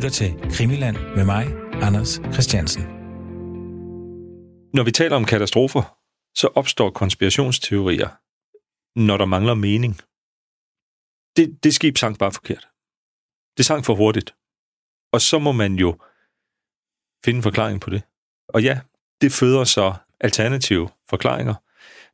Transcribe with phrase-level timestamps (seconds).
[0.00, 1.46] lytter til Krimiland med mig,
[1.82, 2.82] Anders Christiansen.
[4.74, 5.98] Når vi taler om katastrofer,
[6.34, 8.08] så opstår konspirationsteorier,
[8.98, 10.00] når der mangler mening.
[11.36, 12.68] Det, det skib sank bare forkert.
[13.56, 14.34] Det sank for hurtigt.
[15.12, 15.98] Og så må man jo
[17.24, 18.02] finde en forklaring på det.
[18.48, 18.80] Og ja,
[19.20, 21.54] det føder så alternative forklaringer.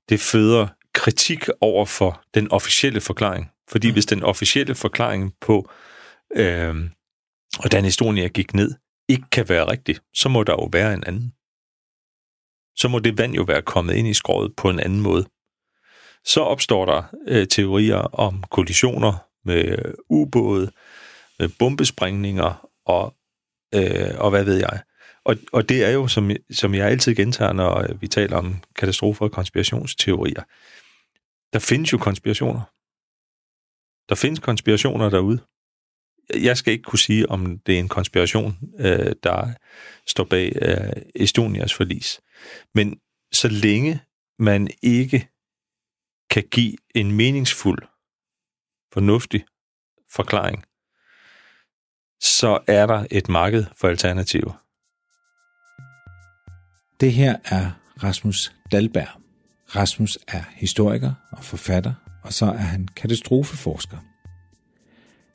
[0.09, 3.50] Det føder kritik over for den officielle forklaring.
[3.68, 3.93] Fordi mm.
[3.93, 5.71] hvis den officielle forklaring på,
[6.37, 6.91] øh,
[7.56, 8.74] og hvordan historien gik ned,
[9.09, 11.33] ikke kan være rigtig, så må der jo være en anden.
[12.77, 15.27] Så må det vand jo være kommet ind i skroget på en anden måde.
[16.24, 20.70] Så opstår der øh, teorier om kollisioner med øh, ubåde,
[21.38, 23.15] med bombesprængninger og,
[23.74, 24.82] øh, og hvad ved jeg.
[25.24, 28.62] Og, og det er jo, som, som jeg altid gentager, når øh, vi taler om
[28.77, 30.43] katastrofer og konspirationsteorier,
[31.52, 32.60] der findes jo konspirationer.
[34.09, 35.41] Der findes konspirationer derude.
[36.35, 39.52] Jeg skal ikke kunne sige, om det er en konspiration, øh, der
[40.07, 42.21] står bag øh, Estonias forlis.
[42.74, 43.01] Men
[43.33, 44.01] så længe
[44.38, 45.29] man ikke
[46.30, 47.83] kan give en meningsfuld,
[48.93, 49.45] fornuftig
[50.10, 50.65] forklaring,
[52.21, 54.63] så er der et marked for alternativer.
[57.01, 57.71] Det her er
[58.02, 59.09] Rasmus Dalberg.
[59.77, 63.99] Rasmus er historiker og forfatter, og så er han katastrofeforsker.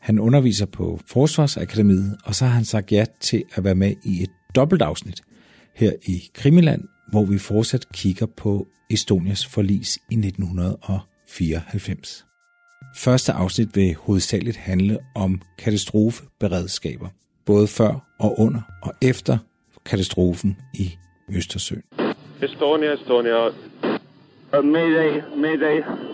[0.02, 4.24] Han underviser på Forsvarsakademiet, og så har han sagt ja til at være med i
[4.24, 5.22] et dobbeltafsnit
[5.76, 12.26] her i Krimiland, hvor vi fortsat kigger på Estonias forlis i 1994.
[12.96, 17.08] Første afsnit vil hovedsageligt handle om katastrofeberedskaber,
[17.46, 19.38] både før og under og efter
[19.86, 20.98] katastrofen i
[21.36, 21.84] Østersøen.
[22.42, 23.48] Estonia, Estonia.
[23.48, 26.11] Uh, mayday, mayday.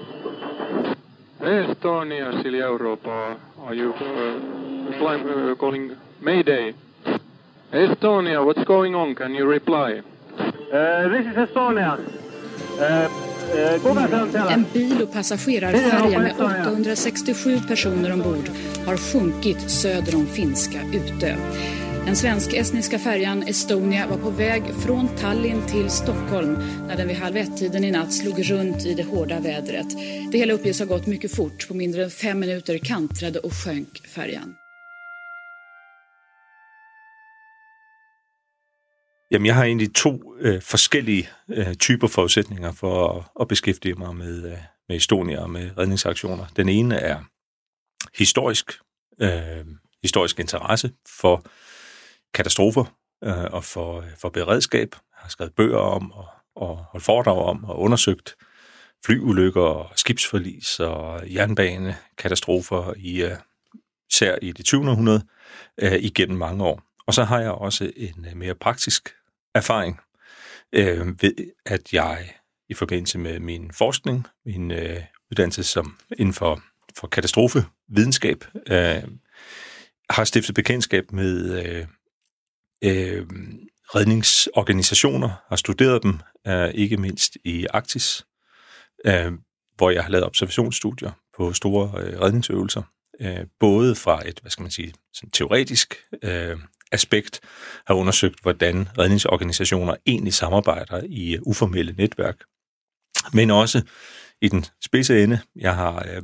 [1.42, 3.36] Estonia, Silja Europa.
[3.66, 6.74] Are you uh, flying, uh, calling Mayday?
[7.72, 9.16] Estonia, what's going on?
[9.16, 10.02] Can you reply?
[10.40, 12.00] Uh, this is Estonia.
[12.80, 13.10] Uh,
[14.52, 18.50] en bil och passagerarfärja med 867 personer ombord
[18.86, 21.36] har sjunkit söder om finska Utö.
[22.08, 26.54] Den svensk-estniska färjan Estonia var på väg från Tallinn till Stockholm
[26.88, 29.88] när den vid halv ett-tiden i natt slog runt i det hårda vädret.
[30.32, 31.68] Det hela uppges ha gått mycket fort.
[31.68, 34.56] På mindre än fem minuter kantrade och sjönk färjan.
[39.32, 44.16] Jamen, jeg har egentlig to øh, forskellige øh, typer forudsætninger for at, at beskæftige mig
[44.16, 44.58] med, øh,
[44.90, 46.46] med Estonia og med redningsaktioner.
[46.56, 47.20] Den ene er
[48.18, 48.72] historisk,
[49.22, 49.66] øh,
[50.04, 51.44] historisk interesse for
[52.34, 52.86] katastrofer
[53.24, 54.90] øh, og for, for beredskab.
[54.94, 58.36] Jeg har skrevet bøger om og, og holdt foredrag om og undersøgt
[59.06, 63.32] flyulykker og skibsforlis og jernbanekatastrofer i, uh,
[64.12, 64.90] især i det 20.
[64.90, 65.26] århundrede
[65.78, 66.82] øh, igennem mange år.
[67.08, 69.16] Og så har jeg også en øh, mere praktisk
[69.56, 70.00] erfaring
[70.74, 71.34] øh, ved,
[71.66, 72.34] at jeg
[72.70, 76.62] i forbindelse med min forskning, min øh, uddannelse som inden for,
[76.96, 79.04] for katastrofevidenskab, øh,
[80.10, 81.86] har stiftet bekendtskab med øh,
[82.84, 83.26] øh,
[83.96, 88.26] redningsorganisationer, har studeret dem, øh, ikke mindst i Arktis,
[89.06, 89.32] øh,
[89.76, 92.82] hvor jeg har lavet observationsstudier på store øh, redningsøvelser,
[93.22, 96.58] øh, både fra et, hvad skal man sige, sådan teoretisk øh,
[96.92, 97.40] aspekt,
[97.88, 102.38] har undersøgt, hvordan redningsorganisationer egentlig samarbejder i øh, uformelle netværk,
[103.34, 103.82] men også
[104.42, 105.40] i den spidse ende.
[105.56, 106.22] Jeg har øh,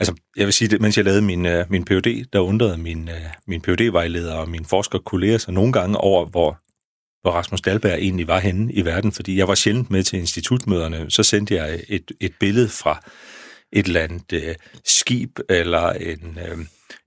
[0.00, 3.08] Altså, jeg vil sige, at mens jeg lavede min, uh, min PhD, der undrede min,
[3.08, 3.14] uh,
[3.46, 6.58] min PhD-vejleder og min forskerkolleger sig nogle gange over, hvor,
[7.22, 11.10] hvor Rasmus Dalberg egentlig var henne i verden, fordi jeg var sjældent med til institutmøderne.
[11.10, 13.02] Så sendte jeg et, et billede fra
[13.72, 16.58] et eller andet uh, skib eller en uh,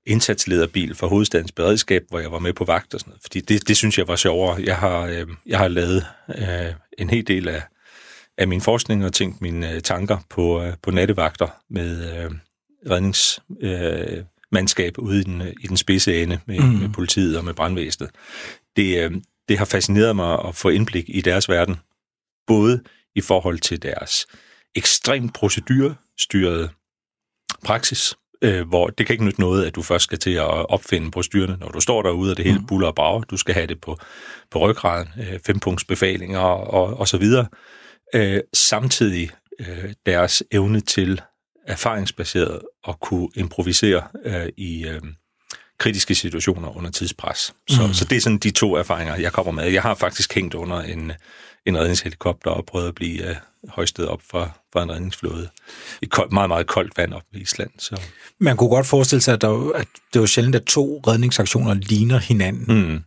[0.06, 3.22] indsatslederbil for hovedstadens beredskab, hvor jeg var med på vagt og sådan noget.
[3.22, 4.64] Fordi det, det synes jeg var sjovere.
[4.64, 7.62] Jeg har, uh, jeg har lavet uh, en hel del af,
[8.38, 12.36] af min forskning og tænkt mine tanker på, uh, på nattevagter med, uh,
[12.90, 16.66] redningsmandskab øh, ude i den, i den spidse ende med, mm.
[16.66, 18.12] med politiet og med brandvæsenet.
[18.76, 19.12] Det, øh,
[19.50, 21.76] det har fascineret mig at få indblik i deres verden,
[22.48, 22.84] både
[23.16, 24.26] i forhold til deres
[24.76, 26.70] ekstremt procedurstyrede
[27.66, 31.12] praksis, øh, hvor det kan ikke nytte noget, at du først skal til at opfinde
[31.12, 32.66] procedurerne, når du står derude, og det hele mm.
[32.66, 33.22] buller og brager.
[33.22, 33.98] Du skal have det på,
[34.52, 37.48] på ryggraden, øh, fempunktsbefalinger og, og, og så videre.
[38.16, 39.30] Øh, samtidig
[39.60, 41.22] øh, deres evne til
[41.68, 45.02] erfaringsbaseret at kunne improvisere øh, i øh,
[45.80, 47.54] kritiske situationer under tidspres.
[47.70, 47.94] Så, mm.
[47.94, 49.72] så det er sådan de to erfaringer, jeg kommer med.
[49.72, 51.12] Jeg har faktisk hængt under en,
[51.66, 53.36] en redningshelikopter og prøvet at blive, øh,
[53.70, 55.50] højsted op fra, fra en redningsflåde.
[56.02, 57.70] I kold, meget, meget koldt vand op i Island.
[57.80, 58.02] Så.
[58.40, 62.18] Man kunne godt forestille sig, at, der, at det var sjældent, at to redningsaktioner ligner
[62.18, 62.66] hinanden.
[62.68, 63.04] Mm.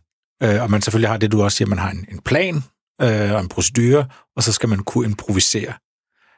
[0.47, 2.55] Øh, og man selvfølgelig har det, du også siger, man har en, en plan
[3.01, 4.05] øh, og en procedure,
[4.35, 5.73] og så skal man kunne improvisere.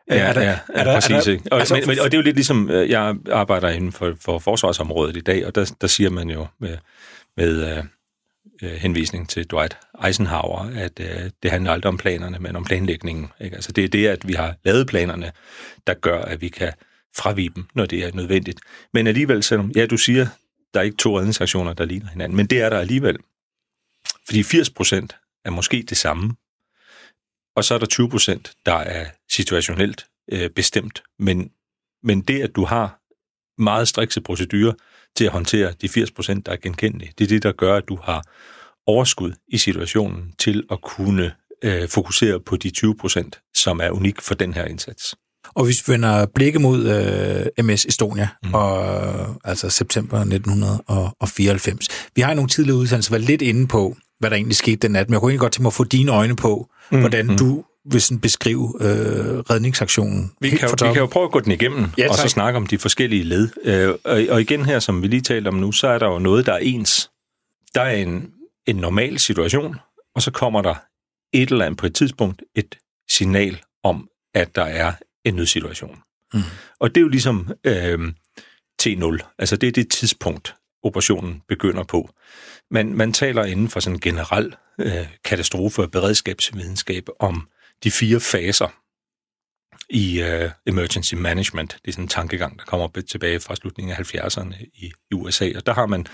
[0.10, 1.12] Ja, er der, ja, er der, præcis.
[1.12, 1.44] Er der, ikke?
[1.52, 4.16] Og, altså, men, men, og det er jo lidt ligesom, øh, jeg arbejder inden for,
[4.22, 6.78] for forsvarsområdet i dag, og der, der siger man jo med,
[7.38, 7.86] med uh,
[8.64, 13.32] uh, henvisning til Dwight Eisenhower, at uh, det handler aldrig om planerne, men om planlægningen.
[13.42, 13.56] Ikke?
[13.56, 15.32] Altså, det er det, at vi har lavet planerne,
[15.88, 16.74] der gør, at vi kan
[17.18, 18.60] fravige dem, når det er nødvendigt.
[18.94, 20.28] Men alligevel, selvom, ja, du siger,
[20.74, 23.18] der er ikke to redningsaktioner, der ligner hinanden, men det er der alligevel.
[24.26, 25.16] Fordi 80 procent
[25.46, 26.36] er måske det samme,
[27.60, 31.04] og så er der 20 procent, der er situationelt øh, bestemt.
[31.20, 31.50] Men,
[32.04, 33.00] men det, at du har
[33.62, 34.74] meget strikse procedurer
[35.16, 37.84] til at håndtere de 80 procent, der er genkendelige, det er det, der gør, at
[37.90, 38.24] du har
[38.88, 41.32] overskud i situationen til at kunne
[41.64, 45.16] øh, fokusere på de 20 procent, som er unik for den her indsats.
[45.56, 46.86] Og hvis vi vender blikket mod
[47.58, 48.54] øh, MS Estonia, mm.
[48.54, 51.88] og, altså september 1994.
[52.16, 54.92] Vi har i nogle tidligere udsendelser været lidt inde på, hvad der egentlig skete den
[54.92, 57.00] nat, men jeg kunne egentlig godt tænke mig at få dine øjne på, mm.
[57.00, 57.38] hvordan mm.
[57.38, 60.32] du vil sådan beskrive øh, redningsaktionen.
[60.42, 62.58] Vi kan, jo, vi kan jo prøve at gå den igennem, ja, og så snakke
[62.58, 63.50] om de forskellige led.
[63.64, 66.20] Øh, og, og igen her, som vi lige talte om nu, så er der jo
[66.20, 67.10] noget, der er ens.
[67.76, 68.32] Der er en,
[68.68, 69.76] en normal situation,
[70.16, 70.76] og så kommer der
[71.34, 72.78] et eller andet på et tidspunkt et
[73.10, 74.94] signal om, at der er
[75.26, 76.00] en nødsituation.
[76.34, 76.42] Mm.
[76.80, 78.00] Og det er jo ligesom øh,
[78.82, 82.10] T0, altså det er det tidspunkt, operationen begynder på.
[82.72, 87.48] Man, man taler inden for sådan generel øh, katastrofe- og beredskabsvidenskab om
[87.84, 88.68] de fire faser
[89.90, 91.78] i øh, emergency management.
[91.82, 95.52] Det er sådan en tankegang, der kommer tilbage fra slutningen af 70'erne i, i USA.
[95.56, 96.06] Og der har man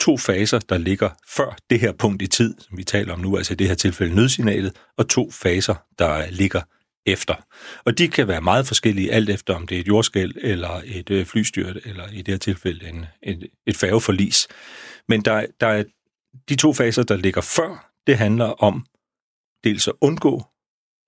[0.00, 3.36] to faser, der ligger før det her punkt i tid, som vi taler om nu,
[3.36, 6.60] altså i det her tilfælde nødsignalet, og to faser, der ligger
[7.12, 7.34] efter.
[7.84, 11.10] Og de kan være meget forskellige, alt efter om det er et jordskæld, eller et
[11.10, 14.48] øh, flystyrt, eller i det her tilfælde en, et, et færgeforlis.
[15.08, 15.84] Men der, der er
[16.48, 18.86] de to faser, der ligger før, det handler om
[19.64, 20.44] dels at undgå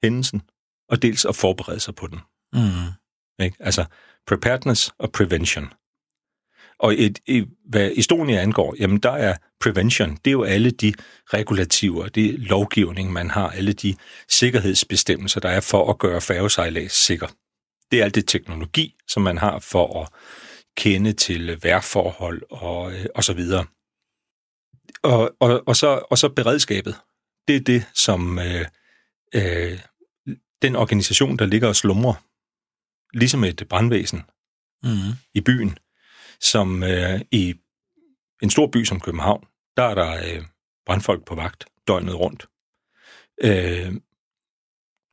[0.04, 0.42] hændelsen,
[0.88, 2.20] og dels at forberede sig på den.
[2.52, 3.44] Mm.
[3.44, 3.56] Ikke?
[3.60, 3.84] Altså
[4.26, 5.72] preparedness og prevention.
[6.82, 10.94] Og et, et, hvad Estonia angår, jamen der er prevention, det er jo alle de
[11.26, 13.94] regulativer, det lovgivning, man har, alle de
[14.28, 17.26] sikkerhedsbestemmelser, der er for at gøre færgesejlads sikker.
[17.90, 20.08] Det er alt det teknologi, som man har for at
[20.76, 23.66] kende til vejrforhold og, øh, og så videre.
[25.02, 26.96] Og, og, og, så, og så beredskabet.
[27.48, 28.66] Det er det, som øh,
[29.34, 29.78] øh,
[30.62, 32.14] den organisation, der ligger og slumrer,
[33.16, 34.22] ligesom et brandvæsen
[34.82, 35.12] mm.
[35.34, 35.78] i byen,
[36.42, 37.54] som øh, i
[38.42, 39.44] en stor by som København,
[39.76, 40.44] der er der øh,
[40.86, 42.46] brandfolk på vagt døgnet rundt.
[43.42, 43.94] Øh,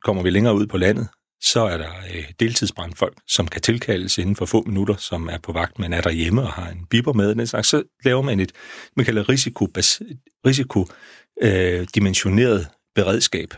[0.04, 1.08] kommer vi længere ud på landet,
[1.42, 5.52] så er der øh, deltidsbrandfolk, som kan tilkaldes inden for få minutter, som er på
[5.52, 7.34] vagt, men er der hjemme og har en biber med.
[7.34, 7.68] Den slags.
[7.68, 8.52] Så laver man et,
[8.96, 9.68] man kalder risiko,
[10.46, 10.86] risiko
[11.42, 13.54] øh, dimensioneret beredskab,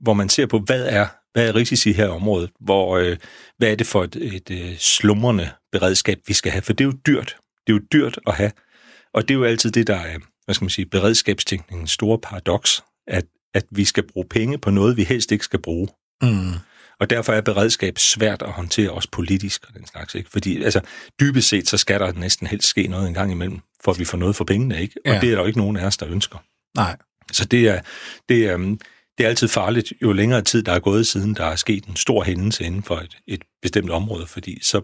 [0.00, 3.16] hvor man ser på, hvad er, hvad er risici her i området, hvor, øh,
[3.58, 6.88] hvad er det for et, et, øh, slumrende beredskab, vi skal have, for det er
[6.88, 7.36] jo dyrt.
[7.66, 8.52] Det er jo dyrt at have,
[9.14, 12.84] og det er jo altid det, der er, hvad skal man sige, beredskabstænkningens store paradoks,
[13.06, 13.24] at,
[13.54, 15.88] at vi skal bruge penge på noget, vi helst ikke skal bruge.
[16.22, 16.52] Mm.
[17.00, 20.14] Og derfor er beredskab svært at håndtere også politisk og den slags.
[20.14, 20.30] Ikke?
[20.30, 20.80] Fordi altså,
[21.20, 24.04] dybest set, så skal der næsten helst ske noget en gang imellem, for at vi
[24.04, 24.80] får noget for pengene.
[24.80, 24.94] Ikke?
[25.04, 25.20] Og ja.
[25.20, 26.38] det er der jo ikke nogen af os, der ønsker.
[26.76, 26.96] Nej.
[27.32, 27.80] Så det er,
[28.28, 28.76] det er,
[29.18, 31.96] det er altid farligt, jo længere tid der er gået siden, der er sket en
[31.96, 34.80] stor hændelse inden for et, et bestemt område, fordi så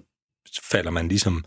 [0.62, 1.44] falder man ligesom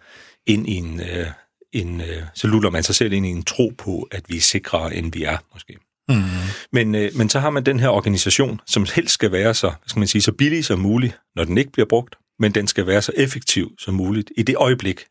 [0.47, 1.27] ind i en, øh,
[1.71, 4.41] en øh, så luller man sig selv ind i en tro på, at vi er
[4.41, 5.77] sikrere, end vi er, måske.
[6.09, 6.23] Mm.
[6.71, 9.99] Men, øh, men så har man den her organisation, som helst skal være så, skal
[9.99, 13.01] man sige, så billig som muligt, når den ikke bliver brugt, men den skal være
[13.01, 15.05] så effektiv som muligt i det øjeblik,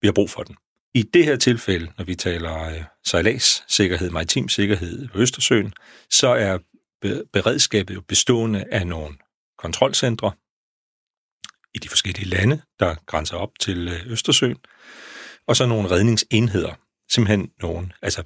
[0.00, 0.56] vi har brug for den.
[0.94, 5.72] I det her tilfælde, når vi taler øh, sejladssikkerhed, maritim sikkerhed på Østersøen,
[6.10, 6.58] så er
[7.32, 9.16] beredskabet jo bestående af nogle
[9.58, 10.32] kontrolcentre
[11.74, 14.56] i de forskellige lande, der grænser op til øh, Østersøen,
[15.46, 16.74] og så nogle redningsenheder.
[17.10, 18.22] Simpelthen nogle, altså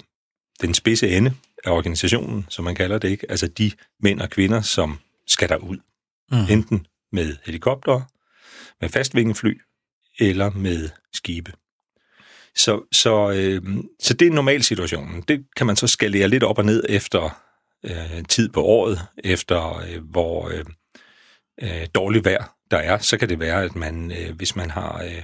[0.61, 1.33] den spidse ende
[1.65, 3.31] af organisationen, som man kalder det, ikke?
[3.31, 5.77] Altså de mænd og kvinder, som skal derud.
[6.31, 6.45] Mm.
[6.49, 8.01] Enten med helikopter,
[8.81, 9.61] med fastvingefly
[10.19, 11.53] eller med skibe.
[12.55, 13.61] Så, så, øh,
[13.99, 15.21] så det er normalsituationen.
[15.21, 17.41] Det kan man så skalere lidt op og ned efter
[17.83, 20.65] øh, tid på året, efter øh, hvor øh,
[21.61, 22.97] øh, dårligt vejr der er.
[22.97, 25.23] Så kan det være, at man, øh, hvis man har øh,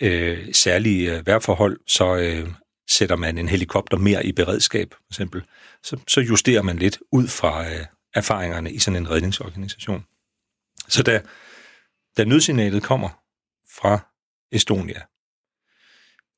[0.00, 2.48] øh, særlige øh, vejrforhold, så øh,
[2.90, 5.42] sætter man en helikopter mere i beredskab, for eksempel.
[5.82, 7.84] Så, så justerer man lidt ud fra øh,
[8.14, 10.04] erfaringerne i sådan en redningsorganisation.
[10.88, 11.22] Så da,
[12.16, 13.08] da nødsignalet kommer
[13.80, 14.12] fra
[14.52, 15.02] Estonia,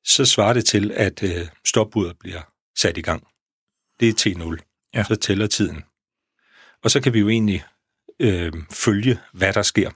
[0.05, 2.41] så svarer det til, at øh, stopbudet bliver
[2.79, 3.27] sat i gang.
[4.01, 4.68] Det er T0.
[4.95, 5.05] Ja.
[5.05, 5.85] Så tæller tiden.
[6.83, 7.65] Og så kan vi jo egentlig
[8.21, 9.91] øh, følge, hvad der sker.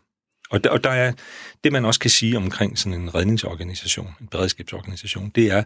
[0.50, 1.12] Og der, og der er
[1.64, 5.64] det, man også kan sige omkring sådan en redningsorganisation, en beredskabsorganisation, det er,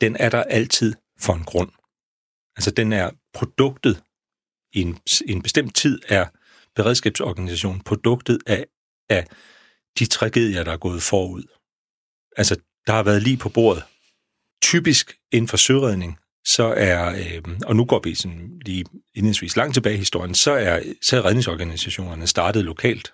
[0.00, 1.70] den er der altid for en grund.
[2.56, 4.02] Altså den er produktet
[4.72, 6.26] i en, i en bestemt tid er
[6.74, 8.66] beredskabsorganisationen produktet af,
[9.08, 9.26] af
[9.98, 11.42] de tragedier, der er gået forud.
[12.36, 12.56] Altså,
[12.86, 13.82] der har været lige på bordet.
[14.62, 19.74] Typisk inden for søredning, så er, øh, og nu går vi sådan lige indledningsvis langt
[19.74, 23.12] tilbage i historien, så er, så er redningsorganisationerne startet lokalt.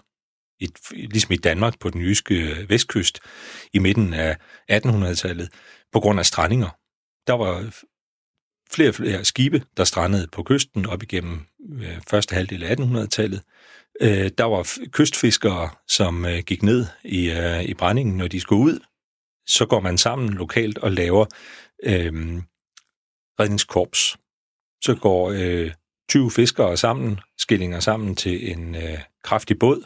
[0.60, 3.20] I, ligesom i Danmark på den jyske øh, vestkyst
[3.72, 4.36] i midten af
[4.72, 5.48] 1800-tallet,
[5.92, 6.68] på grund af strandinger.
[7.26, 7.80] Der var
[8.70, 11.40] flere og flere skibe, der strandede på kysten op igennem
[11.72, 13.42] øh, første halvdel af 1800-tallet.
[14.00, 18.62] Øh, der var kystfiskere, som øh, gik ned i, øh, i brændingen, når de skulle
[18.62, 18.80] ud.
[19.46, 21.26] Så går man sammen lokalt og laver
[21.84, 22.42] øh,
[23.40, 24.16] redningskorps.
[24.82, 25.70] Så går øh,
[26.08, 29.84] 20 fiskere sammen, skillinger sammen til en øh, kraftig båd,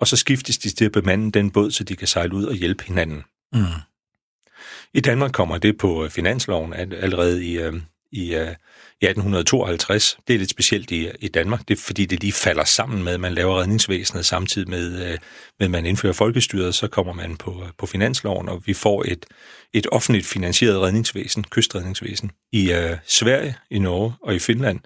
[0.00, 2.54] og så skiftes de til at bemande den båd, så de kan sejle ud og
[2.54, 3.24] hjælpe hinanden.
[3.52, 3.60] Mm.
[4.94, 7.74] I Danmark kommer det på øh, finansloven allerede i, øh,
[8.12, 8.54] i, øh,
[9.00, 10.18] i 1852.
[10.28, 13.12] Det er lidt specielt i, i Danmark, det er fordi det lige falder sammen med,
[13.12, 15.18] at man laver redningsvæsenet samtidig med, øh,
[15.58, 19.04] med at man indfører folkestyret, så kommer man på, øh, på finansloven, og vi får
[19.08, 19.26] et,
[19.72, 22.30] et offentligt finansieret redningsvæsen, kystredningsvæsen.
[22.52, 24.80] I øh, Sverige, i Norge og i Finland,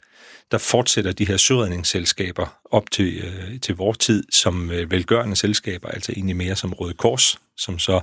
[0.51, 5.89] der fortsætter de her søredningsselskaber op til, øh, til vores tid som øh, velgørende selskaber,
[5.89, 8.01] altså egentlig mere som Røde Kors, som så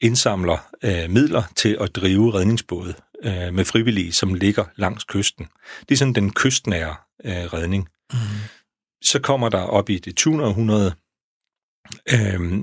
[0.00, 5.48] indsamler øh, midler til at drive redningsbåde øh, med frivillige, som ligger langs kysten.
[5.80, 7.88] Det er sådan den kystnære øh, redning.
[8.12, 8.18] Mm.
[9.02, 10.44] Så kommer der op i det 20.
[10.44, 10.94] århundrede
[12.12, 12.62] øh,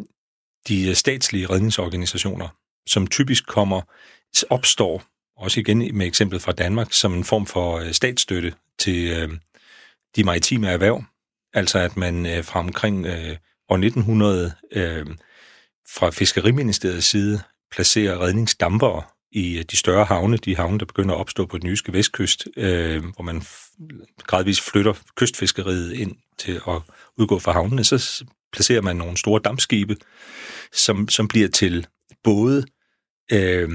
[0.67, 2.47] de statslige redningsorganisationer,
[2.87, 3.81] som typisk kommer,
[4.49, 5.03] opstår,
[5.37, 9.29] også igen med eksemplet fra Danmark, som en form for øh, statsstøtte til øh,
[10.15, 11.03] de maritime erhverv.
[11.53, 13.37] Altså at man øh, fra omkring øh,
[13.69, 15.05] år 1900 øh,
[15.89, 21.45] fra Fiskeriministeriets side placerer redningsdampere i de større havne, de havne, der begynder at opstå
[21.45, 23.43] på den jyske vestkyst, øh, hvor man
[24.23, 26.81] gradvist flytter kystfiskeriet ind til at
[27.17, 29.95] udgå fra havnene, så placerer man nogle store dampskibe,
[30.73, 31.87] som, som bliver til
[32.23, 32.65] både
[33.31, 33.69] øh,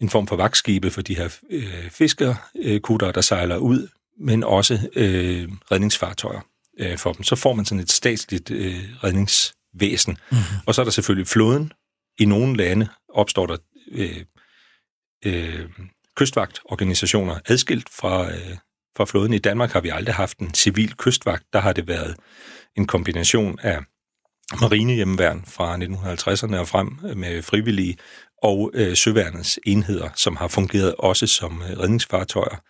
[0.00, 3.88] en form for vagtskibe for de her øh, fiskerkutter, der sejler ud,
[4.20, 6.40] men også øh, redningsfartøjer
[6.80, 7.22] øh, for dem.
[7.22, 10.16] Så får man sådan et statsligt øh, redningsvæsen.
[10.30, 10.58] Mm-hmm.
[10.66, 11.72] Og så er der selvfølgelig flåden.
[12.18, 13.56] I nogle lande opstår der
[13.92, 14.24] øh,
[15.24, 15.68] øh,
[16.16, 18.56] kystvagtorganisationer adskilt fra, øh,
[18.96, 19.32] fra flåden.
[19.32, 21.44] I Danmark har vi aldrig haft en civil kystvagt.
[21.52, 22.16] Der har det været
[22.76, 23.78] en kombination af
[24.60, 27.96] marinehjemmeværn fra 1950'erne og frem øh, med frivillige
[28.42, 32.62] og øh, søværnets enheder, som har fungeret også som øh, redningsfartøjer,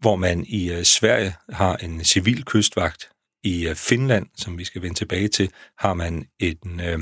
[0.00, 3.08] hvor man i øh, Sverige har en civil kystvagt.
[3.44, 6.98] I øh, Finland, som vi skal vende tilbage til, har man et, øh,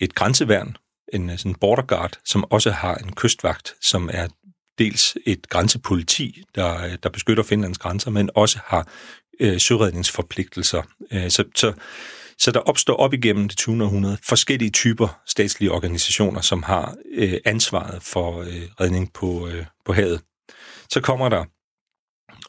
[0.00, 0.76] et grænseværn,
[1.12, 4.28] en øh, sådan border guard, som også har en kystvagt, som er
[4.78, 8.88] dels et grænsepoliti, der, øh, der beskytter Finlands grænser, men også har
[9.40, 10.82] øh, søredningsforpligtelser.
[11.12, 11.72] Øh, så, så,
[12.38, 13.84] så der opstår op igennem det 20.
[13.84, 19.92] århundrede forskellige typer statslige organisationer, som har øh, ansvaret for øh, redning på, øh, på
[19.92, 20.20] havet.
[20.90, 21.44] Så kommer der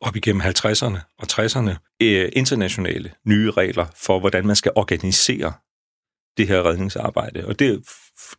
[0.01, 5.53] op igennem 50'erne og 60'erne øh, internationale nye regler for, hvordan man skal organisere
[6.37, 7.45] det her redningsarbejde.
[7.45, 7.83] Og det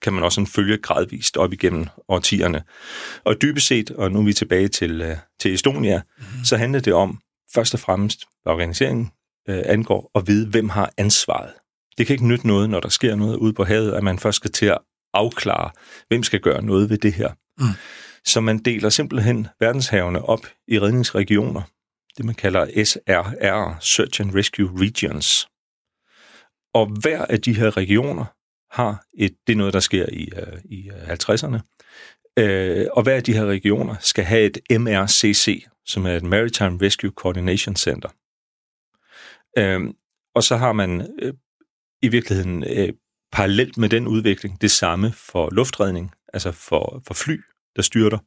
[0.03, 2.63] kan man også sådan følge gradvist op igennem årtierne.
[3.25, 6.45] Og dybest set, og nu er vi tilbage til, øh, til Estonia, mm-hmm.
[6.45, 7.21] så handler det om
[7.55, 9.11] først og fremmest, hvad organiseringen
[9.49, 11.53] øh, angår, at vide, hvem har ansvaret.
[11.99, 14.37] Det kan ikke nytte noget, når der sker noget ude på havet, at man først
[14.37, 14.79] skal til at
[15.15, 15.71] afklare,
[16.09, 17.33] hvem skal gøre noget ved det her.
[17.59, 17.67] Mm.
[18.25, 21.63] Så man deler simpelthen verdenshavene op i redningsregioner,
[22.17, 25.49] det man kalder SRR, Search and Rescue Regions.
[26.75, 28.25] Og hver af de her regioner
[28.71, 31.61] har et, det er noget, der sker i, øh, i øh, 50'erne,
[32.39, 36.79] øh, og hver af de her regioner skal have et MRCC, som er et Maritime
[36.83, 38.09] Rescue Coordination Center.
[39.59, 39.95] Øh,
[40.35, 41.35] og så har man øh,
[42.03, 42.93] i virkeligheden øh,
[43.33, 47.41] parallelt med den udvikling det samme for luftredning, altså for, for fly,
[47.77, 48.19] der styrter,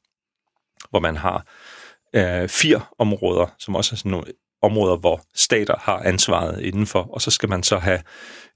[0.89, 1.47] hvor man har
[2.15, 4.31] øh, fire områder, som også er sådan nogle
[4.63, 8.01] områder, hvor stater har ansvaret indenfor, og så skal man så have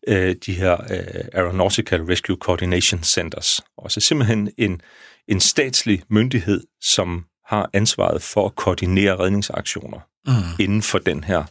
[0.08, 3.62] øh, de her øh, Aeronautical Rescue Coordination Centers.
[3.78, 4.82] Og så simpelthen en,
[5.28, 10.34] en statslig myndighed, som har ansvaret for at koordinere redningsaktioner mm.
[10.60, 11.44] inden for den her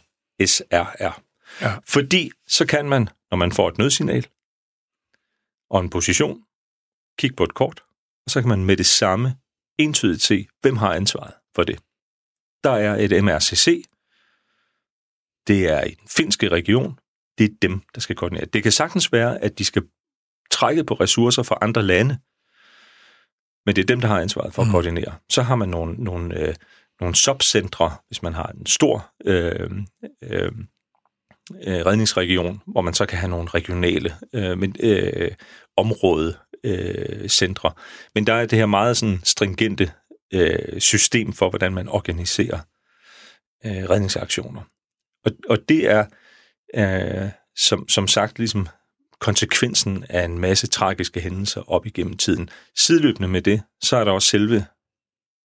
[0.45, 1.21] SRR.
[1.61, 1.73] Ja.
[1.85, 4.27] Fordi så kan man når man får et nødsignal
[5.69, 6.43] og en position,
[7.19, 7.83] kig på et kort,
[8.25, 9.37] og så kan man med det samme
[9.77, 11.79] entydigt se, hvem har ansvaret for det.
[12.63, 13.83] Der er et MRCC,
[15.47, 16.99] det er i den finske region,
[17.37, 18.45] det er dem, der skal koordinere.
[18.45, 19.83] Det kan sagtens være, at de skal
[20.51, 22.17] trække på ressourcer fra andre lande,
[23.65, 24.71] men det er dem, der har ansvaret for at mm.
[24.71, 25.15] koordinere.
[25.29, 26.55] Så har man nogle, nogle, øh,
[26.99, 29.71] nogle subcentre, hvis man har en stor øh,
[30.23, 30.51] øh,
[31.67, 35.31] øh, redningsregion, hvor man så kan have nogle regionale øh, men, øh,
[35.77, 37.71] område øh, centre.
[38.15, 39.91] Men der er det her meget sådan stringente
[40.33, 42.59] øh, system for, hvordan man organiserer
[43.65, 44.61] øh, redningsaktioner.
[45.27, 46.05] Og, og det er
[46.75, 48.67] øh, som, som sagt ligesom
[49.19, 52.49] konsekvensen af en masse tragiske hændelser op igennem tiden.
[52.75, 54.65] Sideløbende med det, så er der også selve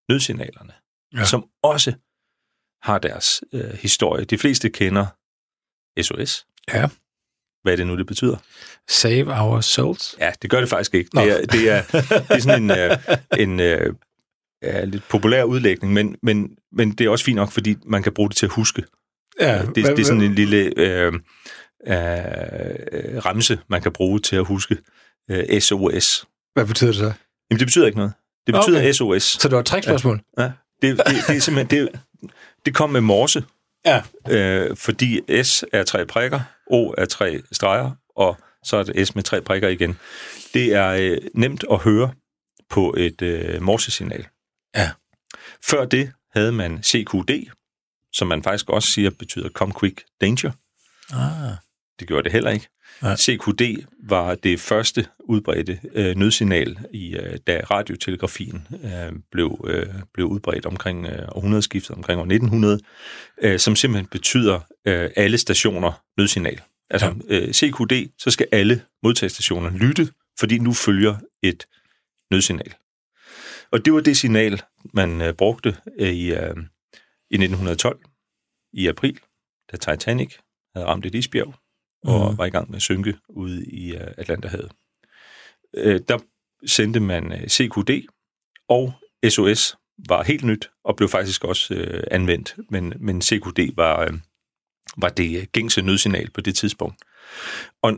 [0.09, 0.73] nødsignalerne,
[1.15, 1.25] ja.
[1.25, 1.93] som også
[2.83, 4.25] har deres øh, historie.
[4.25, 5.07] De fleste kender
[6.03, 6.47] SOS.
[6.73, 6.89] Ja.
[7.63, 8.37] Hvad er det nu, det betyder?
[8.89, 10.17] Save our souls.
[10.19, 11.11] Ja, det gør det faktisk ikke.
[11.13, 11.83] Det er, det er,
[12.19, 12.99] det er sådan en, øh,
[13.39, 13.95] en øh,
[14.63, 18.15] ja, lidt populær udlægning, men, men, men det er også fint nok, fordi man kan
[18.15, 18.85] bruge det til at huske.
[19.41, 21.13] Ja, det, det er sådan en lille øh,
[21.87, 21.93] øh,
[23.25, 24.77] ramse, man kan bruge til at huske
[25.31, 26.27] øh, SOS.
[26.55, 27.13] Hvad betyder det så?
[27.51, 28.13] Jamen, det betyder ikke noget.
[28.47, 28.93] Det betyder okay.
[28.93, 29.23] SOS.
[29.23, 30.21] Så det var et trækspørgsmål?
[30.39, 30.43] Ja.
[30.43, 30.53] ja.
[30.83, 31.87] Det, det, det er simpelthen...
[31.87, 32.01] Det,
[32.67, 33.45] det kom med morse.
[33.87, 34.03] Ja.
[34.31, 39.15] Øh, fordi S er tre prikker, O er tre streger, og så er det S
[39.15, 39.99] med tre prikker igen.
[40.55, 42.13] Det er øh, nemt at høre
[42.71, 44.27] på et øh, morsesignal.
[44.77, 44.91] Ja.
[45.65, 47.31] Før det havde man CQD,
[48.13, 50.51] som man faktisk også siger betyder Come Quick Danger.
[51.13, 51.57] Ah.
[52.01, 52.69] Det gjorde det heller ikke.
[53.03, 53.17] Ja.
[53.17, 60.27] CQD var det første udbredte øh, nødsignal, i øh, da radiotelegrafien øh, blev, øh, blev
[60.27, 62.81] udbredt omkring øh, århundredeskiftet, omkring år 1900,
[63.43, 66.61] øh, som simpelthen betyder øh, alle stationer nødsignal.
[66.91, 67.37] Altså ja.
[67.37, 71.67] øh, CQD, så skal alle modtagestationer lytte, fordi nu følger et
[72.31, 72.75] nødsignal.
[73.73, 74.63] Og det var det signal,
[74.95, 76.57] man øh, brugte øh, i, øh,
[77.33, 78.01] i 1912,
[78.73, 79.21] i april,
[79.73, 80.35] da Titanic
[80.75, 81.55] havde ramt et isbjerg
[82.05, 82.39] og mm.
[82.39, 84.73] var i gang med at synke ude i uh, Atlanterhavet.
[85.79, 86.19] Uh, der
[86.67, 88.07] sendte man øh, CQD,
[88.69, 88.93] og
[89.29, 89.77] SOS
[90.09, 94.19] var helt nyt, og blev faktisk også uh, anvendt, men, men CQD var,
[94.97, 96.97] var det gængse nødsignal på det tidspunkt.
[97.83, 97.93] Og,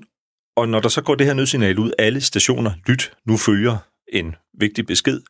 [0.57, 3.79] og når der så går det her nødsignal ud, alle stationer, lyt, nu følger
[4.13, 5.21] en vigtig besked,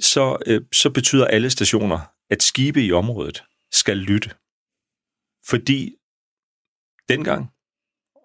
[0.00, 0.38] så,
[0.72, 2.00] så betyder alle stationer,
[2.32, 4.30] at skibe i området skal lytte.
[5.46, 5.94] Fordi
[7.08, 7.50] dengang,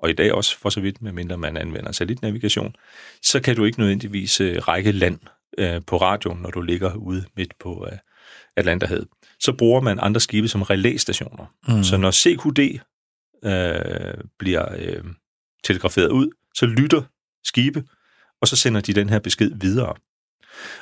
[0.01, 2.75] og i dag også for så vidt, medmindre man anvender satellitnavigation,
[3.21, 5.19] så kan du ikke nødvendigvis uh, række land
[5.61, 7.97] uh, på radioen, når du ligger ude midt på uh,
[8.55, 9.07] Atlanterhavet.
[9.39, 11.45] Så bruger man andre skibe som relæstationer.
[11.67, 11.83] Mm.
[11.83, 12.59] Så når CQD
[13.45, 15.11] uh, bliver uh,
[15.63, 17.03] telegraferet ud, så lytter
[17.43, 17.83] skibe,
[18.41, 19.95] og så sender de den her besked videre.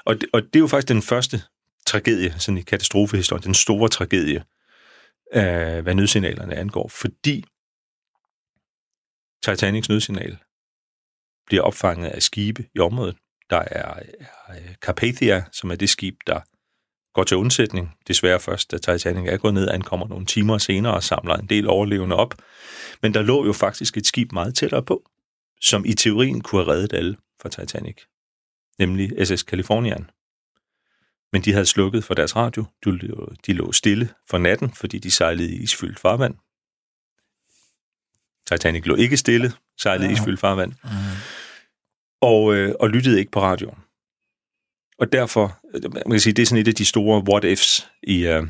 [0.05, 1.41] Og det, og det er jo faktisk den første
[1.85, 4.43] tragedie, sådan en katastrofehistorie, den store tragedie,
[5.33, 7.45] øh, hvad nødsignalerne angår, fordi
[9.43, 10.37] Titanics nødsignal
[11.45, 13.15] bliver opfanget af skibe i området.
[13.49, 14.03] Der er, er
[14.49, 16.39] øh, Carpathia, som er det skib, der
[17.13, 17.97] går til undsætning.
[18.07, 21.67] Desværre først, da Titanic er gået ned, ankommer nogle timer senere og samler en del
[21.67, 22.35] overlevende op.
[23.01, 25.09] Men der lå jo faktisk et skib meget tættere på,
[25.61, 27.97] som i teorien kunne have reddet alle fra Titanic,
[28.79, 30.09] nemlig SS Californian.
[31.33, 32.65] Men de havde slukket for deres radio.
[33.45, 36.35] De lå stille for natten, fordi de sejlede i isfyldt farvand.
[38.47, 40.13] Titanic lå ikke stille, sejlede ja.
[40.13, 40.89] isfyldt farvand, mm.
[42.21, 43.79] og, øh, og lyttede ikke på radioen.
[44.99, 45.59] Og derfor,
[45.93, 48.43] man kan sige, det er sådan et af de store what-ifs i, øh,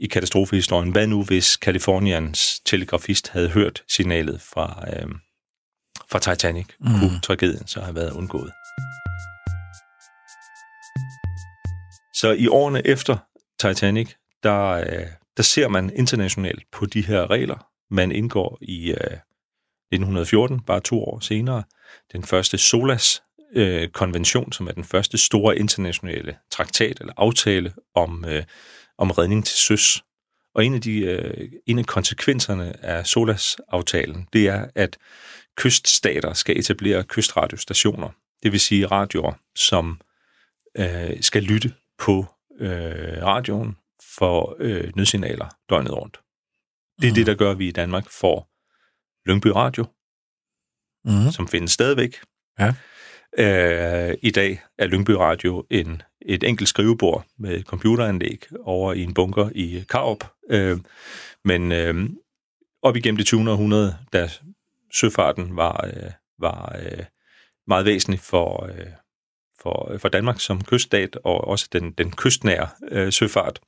[0.00, 0.92] i katastrofehistorien.
[0.92, 5.08] Hvad nu, hvis Californians telegrafist havde hørt signalet fra, øh,
[6.10, 6.66] fra Titanic?
[6.80, 6.86] Mm.
[7.00, 8.52] Kunne tragedien så have været undgået?
[12.22, 13.16] Så i årene efter
[13.60, 15.06] Titanic, der, øh,
[15.36, 17.66] der ser man internationalt på de her regler.
[17.90, 18.96] Man indgår i øh,
[19.92, 21.62] 1914, bare to år senere,
[22.12, 28.44] den første SOLAS-konvention, øh, som er den første store internationale traktat eller aftale om, øh,
[28.98, 30.02] om redning til søs.
[30.54, 34.98] Og en af, de, øh, en af konsekvenserne af SOLAS-aftalen, det er, at
[35.56, 38.10] kyststater skal etablere kystradiostationer,
[38.42, 40.00] det vil sige radioer, som
[40.78, 42.26] øh, skal lytte på
[42.60, 43.76] øh, radioen
[44.16, 46.20] for øh, nødsignaler døgnet rundt.
[47.00, 47.14] Det er mm.
[47.14, 48.48] det, der gør, at vi i Danmark får
[49.28, 49.84] Lyngby Radio,
[51.04, 51.30] mm.
[51.32, 52.16] som findes stadigvæk.
[52.58, 52.74] Ja.
[53.38, 59.14] Øh, I dag er Lyngby Radio en, et enkelt skrivebord med computeranlæg over i en
[59.14, 60.24] bunker i Karup.
[60.50, 60.78] Øh,
[61.44, 62.10] men øh,
[62.82, 63.50] op igennem det 20.
[63.50, 64.28] århundrede, der
[64.92, 67.04] søfarten var, øh, var øh,
[67.66, 68.86] meget væsentlig for, øh,
[69.62, 73.60] for, for Danmark som kyststat, og også den, den kystnære øh, søfart.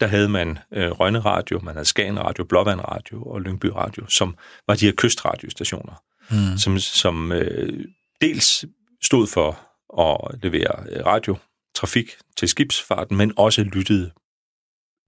[0.00, 4.06] Der havde man øh, Rønne Radio, man havde Skagen Radio, Blåvand Radio og Lyngby Radio,
[4.06, 6.58] som var de her kystradiostationer, mm.
[6.58, 7.84] som, som øh,
[8.20, 8.64] dels
[9.02, 9.60] stod for
[10.02, 14.12] at levere øh, radiotrafik til skibsfarten, men også lyttede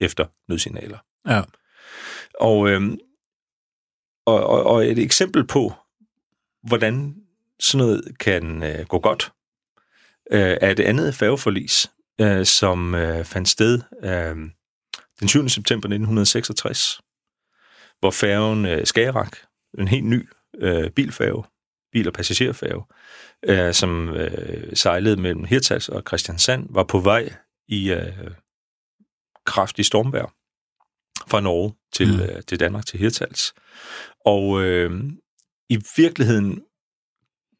[0.01, 0.99] efter nødsignaler.
[1.29, 1.43] Ja.
[2.41, 2.83] Og, øh,
[4.27, 5.73] og, og, og et eksempel på,
[6.63, 7.17] hvordan
[7.61, 9.33] sådan noget kan øh, gå godt,
[10.31, 14.37] øh, er det andet færgeforlis, øh, som øh, fandt sted øh,
[15.21, 15.49] den 7.
[15.49, 17.01] september 1966,
[18.01, 19.37] hvor færgen øh, Skagerak,
[19.79, 21.45] en helt ny øh, bilfærge,
[21.93, 22.85] bil- og passagerfærge,
[23.43, 27.35] øh, som øh, sejlede mellem Hirtals og Christiansand, var på vej
[27.69, 28.31] i øh,
[29.47, 30.33] kraftig stormvejr
[31.27, 32.23] fra Norge til, mm.
[32.23, 33.55] øh, til Danmark, til Hirtals.
[34.25, 34.91] Og øh,
[35.69, 36.63] i virkeligheden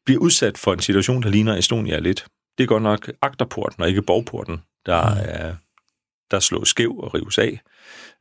[0.05, 2.25] bliver udsat for en situation, der ligner Estonia lidt.
[2.57, 5.19] Det er godt nok agterporten og ikke borgporten, der, mm.
[5.23, 5.55] er,
[6.31, 7.61] der slås skæv og rives af.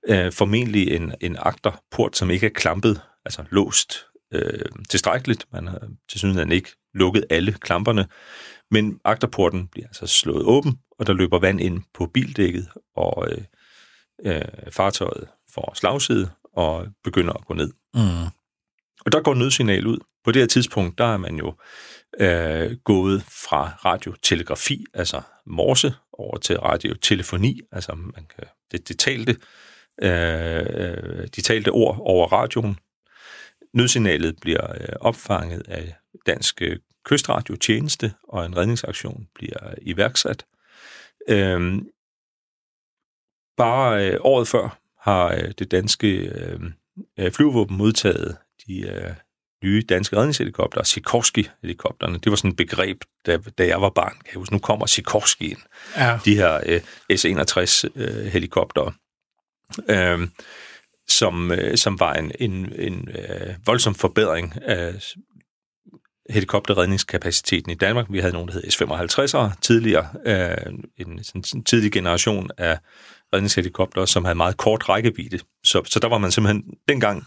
[0.09, 5.47] Øh, formentlig en, en agterport, som ikke er klampet, altså låst øh, tilstrækkeligt.
[5.53, 8.07] Man har til synligheden ikke lukket alle klamperne,
[8.71, 13.45] men agterporten bliver altså slået åben, og der løber vand ind på bildækket, og øh,
[14.25, 17.73] øh, fartøjet får slagside og begynder at gå ned.
[17.95, 18.27] Mm.
[19.05, 19.99] Og der går nødsignal ud.
[20.27, 21.55] På det her tidspunkt, der er man jo
[22.21, 29.37] øh, gået fra radiotelegrafi, altså morse, over til radiotelefoni, altså man kan, det, det talte,
[30.03, 32.79] øh, de talte ord over radioen.
[33.73, 35.95] Nødsignalet bliver øh, opfanget af
[36.27, 40.47] Dansk øh, Kystradiotjeneste, og en redningsaktion bliver øh, iværksat.
[41.29, 41.83] Øh,
[43.57, 46.61] bare øh, året før har øh, det danske øh,
[47.19, 48.37] øh flyvåben modtaget
[48.67, 49.15] de øh,
[49.67, 52.19] nye danske redningshelikopter, Sikorsky-helikopterne.
[52.19, 54.13] Det var sådan et begreb, da, da jeg var barn.
[54.13, 55.59] Kan jeg huske, nu kommer Sikorsky ind.
[55.97, 56.19] Ja.
[56.25, 56.81] De her øh,
[57.17, 58.93] S-61-helikoptere.
[59.91, 60.29] Øh, øh,
[61.09, 64.95] som, øh, som var en, en, en øh, voldsom forbedring af
[66.31, 68.07] helikopterredningskapaciteten i Danmark.
[68.11, 72.79] Vi havde nogen, der hed S-55'ere tidligere, øh, en, en, en tidlig generation af
[73.35, 75.39] redningshelikopter, som havde meget kort rækkevidde.
[75.65, 77.27] Så, så der var man simpelthen dengang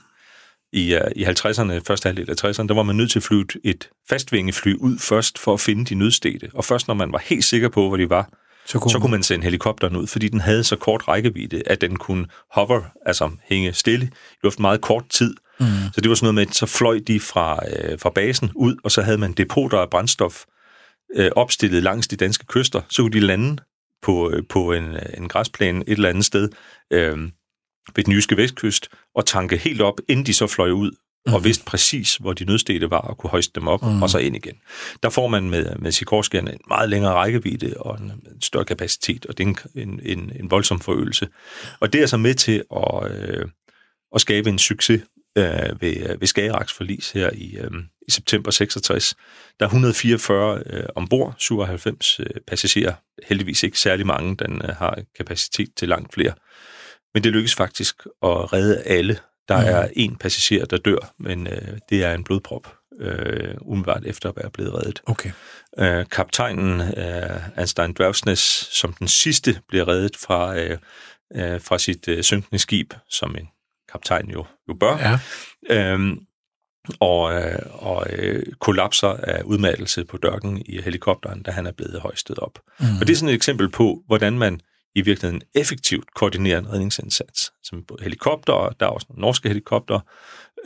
[0.73, 3.45] i, uh, i 50'erne, første halvdel af 60'erne, der var man nødt til at flyve
[3.63, 6.47] et fastvingefly ud først for at finde de nødstede.
[6.53, 8.29] Og først når man var helt sikker på, hvor de var,
[8.65, 11.81] så kunne, så kunne man sende helikopteren ud, fordi den havde så kort rækkevidde, at
[11.81, 15.35] den kunne hover, altså hænge stille i luften meget kort tid.
[15.59, 15.65] Mm.
[15.93, 18.75] Så det var sådan noget med, at så fløj de fra, øh, fra basen ud,
[18.83, 20.43] og så havde man depoter af brændstof
[21.15, 22.81] øh, opstillet langs de danske kyster.
[22.89, 23.57] Så kunne de lande
[24.01, 26.49] på, øh, på en, en græsplæne et eller andet sted
[26.91, 27.17] øh,
[27.95, 30.91] ved den jyske vestkyst og tanke helt op, inden de så fløj ud
[31.25, 31.33] mm.
[31.33, 34.03] og vidste præcis, hvor de nødstede var, og kunne højste dem op, mm.
[34.03, 34.55] og så ind igen.
[35.03, 39.25] Der får man med, med Sikorskierne en meget længere rækkevidde og en, en større kapacitet,
[39.25, 41.27] og det er en, en, en voldsom forøgelse.
[41.79, 43.45] Og det er så med til at, øh,
[44.15, 45.01] at skabe en succes
[45.37, 47.71] øh, ved, ved Skageraks forlis her i, øh,
[48.07, 49.15] i september 66.
[49.59, 52.93] Der er 144 øh, ombord, 97 øh, passagerer.
[53.27, 56.33] Heldigvis ikke særlig mange, den øh, har kapacitet til langt flere.
[57.13, 59.19] Men det lykkes faktisk at redde alle.
[59.47, 59.67] Der mm.
[59.67, 64.35] er en passager, der dør, men øh, det er en blodprop, øh, umiddelbart efter at
[64.35, 65.01] være blevet reddet.
[65.05, 65.31] Okay.
[65.79, 68.39] Øh, kaptajnen øh, Anstein Dravsnes,
[68.71, 70.77] som den sidste, bliver reddet fra, øh,
[71.35, 73.47] øh, fra sit øh, synkende skib, som en
[73.91, 74.97] kaptajn jo, jo bør.
[74.97, 75.19] Ja.
[75.75, 76.19] Øhm,
[76.99, 82.01] og, øh, og øh, kollapser af udmattelse på dørken i helikopteren, da han er blevet
[82.01, 82.59] højstet op.
[82.79, 82.85] Mm.
[83.01, 84.61] Og det er sådan et eksempel på, hvordan man
[84.95, 87.51] i virkeligheden effektivt koordinerer en redningsindsats.
[87.63, 89.99] Som helikopter, der er også nogle norske helikopter,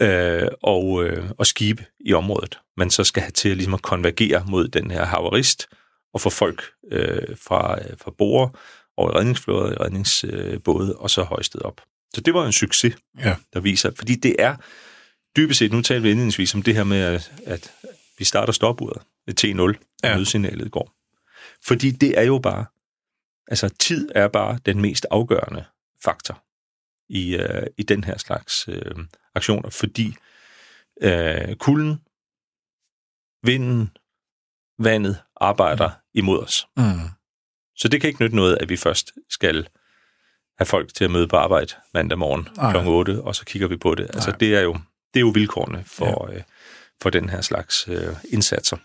[0.02, 2.60] øh, og, øh, og skibe i området.
[2.78, 5.68] Man så skal have til at, ligesom at konvergere mod den her havarist,
[6.14, 8.50] og få folk øh, fra, øh, fra borer
[8.98, 11.82] og i redningsflåder, redningsbåde, og så højstet op.
[12.14, 13.36] Så det var en succes, ja.
[13.54, 14.56] der viser, fordi det er
[15.38, 17.72] dybest set, nu taler vi indledningsvis om det her med, at,
[18.18, 20.16] vi starter stopuret ved T0, ja.
[20.16, 20.94] nødsignalet går.
[21.66, 22.66] Fordi det er jo bare,
[23.48, 25.66] altså tid er bare den mest afgørende
[26.04, 26.44] faktor
[27.10, 30.16] i, uh, i den her slags uh, aktioner, fordi
[31.06, 32.02] uh, kulden,
[33.44, 33.98] vinden,
[34.80, 35.96] vandet arbejder mm.
[36.14, 36.68] imod os.
[36.78, 36.84] Mm.
[37.76, 39.68] Så det kan ikke nytte noget, at vi først skal
[40.58, 42.88] have folk til at møde på arbejde mandag morgen kl.
[42.88, 44.04] 8, og så kigger vi på det.
[44.04, 44.74] Altså, det er jo,
[45.14, 46.38] det er jo vilkårene for, ja.
[46.38, 46.44] øh,
[47.02, 48.78] for den her slags øh, indsatser.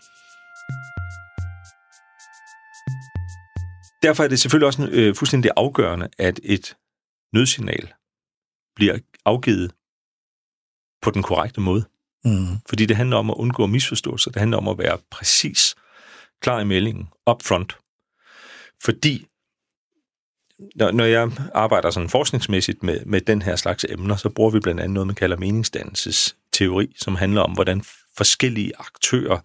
[4.01, 6.77] Derfor er det selvfølgelig også øh, fuldstændig afgørende, at et
[7.33, 7.93] nødsignal
[8.75, 9.71] bliver afgivet
[11.01, 11.85] på den korrekte måde.
[12.25, 12.57] Mm.
[12.69, 14.31] Fordi det handler om at undgå misforståelser.
[14.31, 15.75] Det handler om at være præcis
[16.41, 17.77] klar i meldingen, up front.
[18.83, 19.25] Fordi
[20.75, 24.59] når, når jeg arbejder sådan forskningsmæssigt med, med den her slags emner, så bruger vi
[24.59, 27.83] blandt andet noget, man kalder meningsdannelsesteori, som handler om, hvordan
[28.17, 29.39] forskellige aktører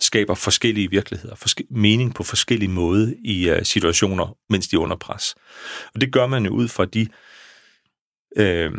[0.00, 4.96] skaber forskellige virkeligheder, forske- mening på forskellige måder i uh, situationer, mens de er under
[4.96, 5.34] pres.
[5.94, 7.08] Og det gør man jo ud fra de,
[8.36, 8.72] øh,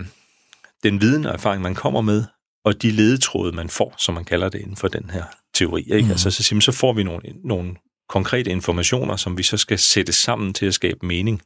[0.83, 2.23] den viden og erfaring, man kommer med,
[2.65, 5.81] og de ledetråde, man får, som man kalder det inden for den her teori.
[5.81, 6.05] Ikke?
[6.05, 6.11] Mm.
[6.11, 7.75] Altså, så, så får vi nogle, nogle
[8.09, 11.41] konkrete informationer, som vi så skal sætte sammen til at skabe mening.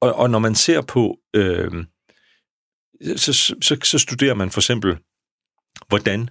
[0.00, 1.84] Og, og når man ser på, øh,
[3.16, 3.32] så,
[3.62, 4.98] så, så studerer man for eksempel,
[5.88, 6.30] hvordan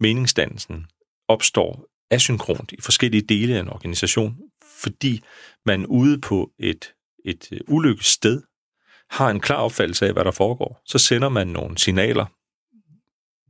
[0.00, 0.86] meningsdannelsen
[1.28, 4.36] opstår asynkront i forskellige dele af en organisation,
[4.82, 5.22] fordi
[5.66, 6.92] man ude på et,
[7.24, 8.42] et ulykkessted
[9.10, 10.82] har en klar opfattelse af, hvad der foregår.
[10.86, 12.26] Så sender man nogle signaler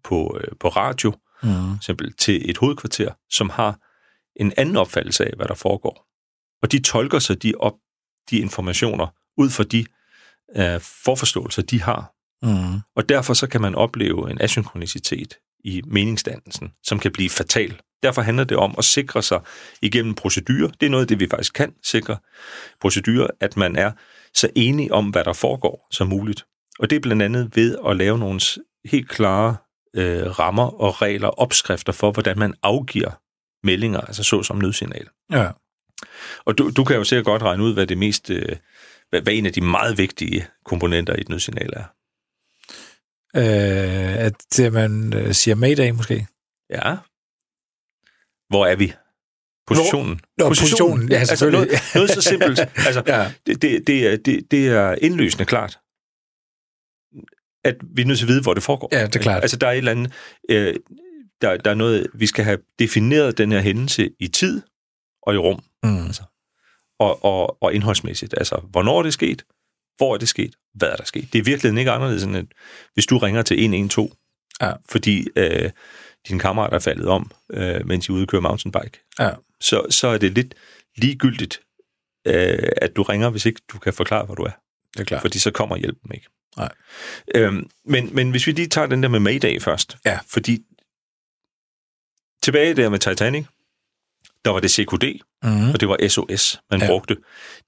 [0.05, 1.75] på, øh, på radio, mm.
[1.75, 3.79] eksempel til et hovedkvarter, som har
[4.37, 6.07] en anden opfattelse af, hvad der foregår.
[6.63, 7.75] Og de tolker så de, op,
[8.31, 9.87] de informationer ud fra de
[10.57, 12.13] øh, forforståelser, de har.
[12.43, 12.81] Mm.
[12.97, 15.35] Og derfor så kan man opleve en asynkronicitet
[15.65, 17.81] i meningsdannelsen, som kan blive fatal.
[18.03, 19.41] Derfor handler det om at sikre sig
[19.83, 20.69] igennem procedurer.
[20.69, 22.17] Det er noget af det, vi faktisk kan sikre.
[22.81, 23.93] Procedurer, at man er
[24.35, 26.47] så enige om, hvad der foregår som muligt.
[26.79, 28.41] Og det er blandt andet ved at lave nogle
[28.85, 29.57] helt klare
[29.97, 33.11] øh, rammer og regler, opskrifter for, hvordan man afgiver
[33.67, 35.09] meldinger, altså så som nødsignal.
[35.31, 35.51] Ja.
[36.45, 38.57] Og du, du kan jo sikkert godt regne ud, hvad det mest, øh,
[39.11, 41.85] hvad, hvad en af de meget vigtige komponenter i et nødsignal er.
[43.37, 46.27] Øh, at det, man øh, siger mayday måske?
[46.71, 46.97] Ja.
[48.49, 48.93] Hvor er vi?
[49.67, 50.21] Positionen.
[50.39, 51.09] Nå, positionen, positionen.
[51.11, 52.61] ja, altså noget, noget så simpelt.
[52.87, 53.33] Altså, ja.
[53.47, 55.79] det, det, det, er, det, det er indløsende klart,
[57.65, 58.89] at vi er nødt til at vide, hvor det foregår.
[58.93, 59.43] Ja, det er klart.
[59.43, 60.13] Altså, der er et eller andet...
[60.51, 60.75] Øh,
[61.41, 62.07] der, der er noget...
[62.15, 64.63] Vi skal have defineret den her hændelse i tid
[65.23, 65.63] og i rum.
[65.83, 66.07] Mm.
[66.07, 66.23] Altså,
[66.99, 68.35] og, og, og indholdsmæssigt.
[68.37, 69.45] Altså, hvornår er det sket?
[70.01, 70.55] Hvor er det sket?
[70.75, 71.33] Hvad er der sket?
[71.33, 72.47] Det er virkelig ikke anderledes, end at
[72.95, 74.11] hvis du ringer til 112,
[74.61, 74.73] ja.
[74.89, 75.71] fordi øh,
[76.29, 79.01] din kammerat er faldet om, øh, mens I ude køre mountainbike.
[79.19, 80.55] Ja så, så er det lidt
[80.97, 81.61] ligegyldigt,
[82.27, 84.51] øh, at du ringer, hvis ikke du kan forklare, hvor du er.
[84.93, 85.21] Det er klart.
[85.21, 86.27] Fordi så kommer hjælpen ikke.
[86.57, 86.73] Nej.
[87.35, 89.97] Øhm, men, men hvis vi lige tager den der med Mayday først.
[90.05, 90.19] Ja.
[90.27, 90.63] Fordi
[92.43, 93.47] tilbage der med Titanic,
[94.45, 95.71] der var det CQD, mm-hmm.
[95.71, 96.87] og det var SOS, man ja.
[96.87, 97.17] brugte.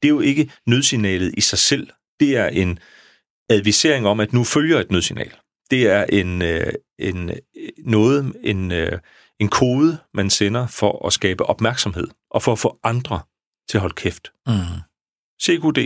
[0.03, 1.91] Det er jo ikke nødsignalet i sig selv.
[2.23, 2.79] Det er en
[3.51, 5.33] advisering om, at nu følger et nødsignal.
[5.71, 7.31] Det er en, øh, en
[7.79, 8.99] noget, en, øh,
[9.41, 13.21] en kode, man sender for at skabe opmærksomhed, og for at få andre
[13.69, 14.33] til at holde kæft.
[14.47, 14.81] Mm.
[15.43, 15.81] CQD,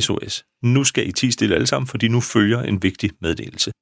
[0.00, 0.44] SOS.
[0.62, 3.72] Nu skal I tige stille alle sammen, fordi nu følger en vigtig meddelelse.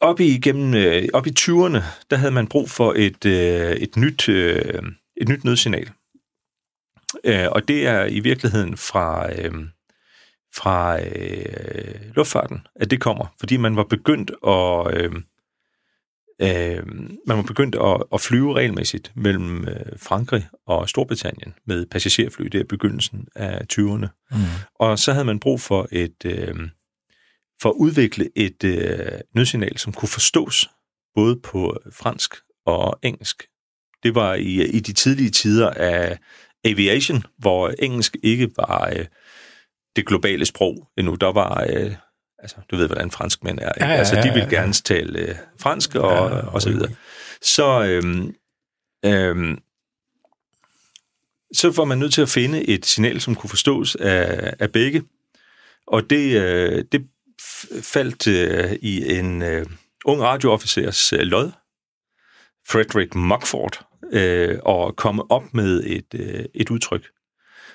[0.00, 3.96] Op i, gennem, øh, op i 20'erne, der havde man brug for et, øh, et,
[3.96, 4.82] nyt, øh,
[5.16, 5.90] et nyt nødsignal.
[7.50, 9.28] Og det er i virkeligheden fra,
[10.56, 10.98] fra
[12.14, 15.12] luftfarten, at det kommer, fordi man var begyndt at
[16.42, 16.86] Øh,
[17.26, 22.44] man var begyndt at, at flyve regelmæssigt mellem øh, Frankrig og Storbritannien med passagerfly.
[22.44, 24.06] Det er begyndelsen af 20'erne.
[24.30, 24.38] Mm.
[24.74, 26.54] Og så havde man brug for et øh,
[27.62, 30.70] for at udvikle et øh, nødsignal, som kunne forstås
[31.14, 32.34] både på fransk
[32.66, 33.42] og engelsk.
[34.02, 36.18] Det var i, i de tidlige tider af
[36.64, 39.06] aviation, hvor engelsk ikke var øh,
[39.96, 41.14] det globale sprog endnu.
[41.14, 41.94] Der var øh,
[42.38, 43.72] altså, du ved, hvordan franskmænd er.
[43.80, 46.90] Ja, ja, altså, de vil gerne tale øh, fransk og, ja, og så videre.
[47.42, 48.34] Så, øhm,
[49.04, 49.58] øhm,
[51.52, 55.02] så var man nødt til at finde et signal, som kunne forstås af, af begge.
[55.86, 57.06] Og det, øh, det
[57.82, 59.66] faldt øh, i en øh,
[60.04, 61.50] ung radioofficers øh, lod,
[62.68, 67.08] Frederick Muckford, øh, og komme op med et, øh, et udtryk.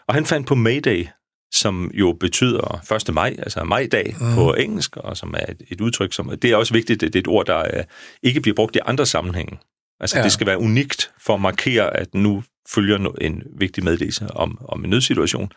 [0.07, 1.05] Og han fandt på Mayday,
[1.53, 3.13] som jo betyder 1.
[3.13, 4.35] maj, altså majdag mm.
[4.35, 7.19] på engelsk, og som er et, et udtryk, som det er også vigtigt, at det
[7.19, 7.83] er et ord, der er,
[8.23, 9.59] ikke bliver brugt i andre sammenhænge.
[9.99, 10.23] Altså ja.
[10.23, 14.83] det skal være unikt for at markere, at nu følger en vigtig meddelelse om, om
[14.83, 15.51] en nødsituation.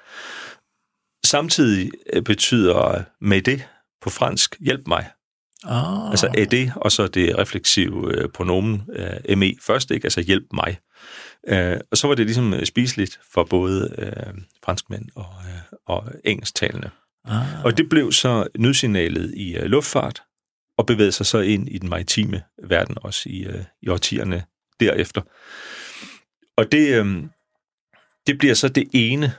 [1.26, 3.68] Samtidig øh, betyder med det
[4.02, 5.10] på fransk, hjælp mig.
[5.64, 6.10] Oh.
[6.10, 8.82] Altså det, og så det refleksive øh, pronomen
[9.28, 10.04] uh, me først, ikke?
[10.04, 10.78] altså hjælp mig.
[11.52, 16.90] Uh, og så var det ligesom spiseligt for både uh, franskmænd og, uh, og engelsktalende.
[17.24, 17.64] Ah.
[17.64, 20.22] Og det blev så nødsignalet i uh, luftfart,
[20.78, 24.44] og bevægede sig så ind i den maritime verden også i, uh, i årtierne
[24.80, 25.22] derefter.
[26.56, 27.30] Og det, um,
[28.26, 29.32] det bliver så det ene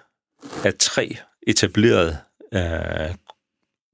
[0.66, 2.18] af tre etablerede
[2.56, 3.16] uh,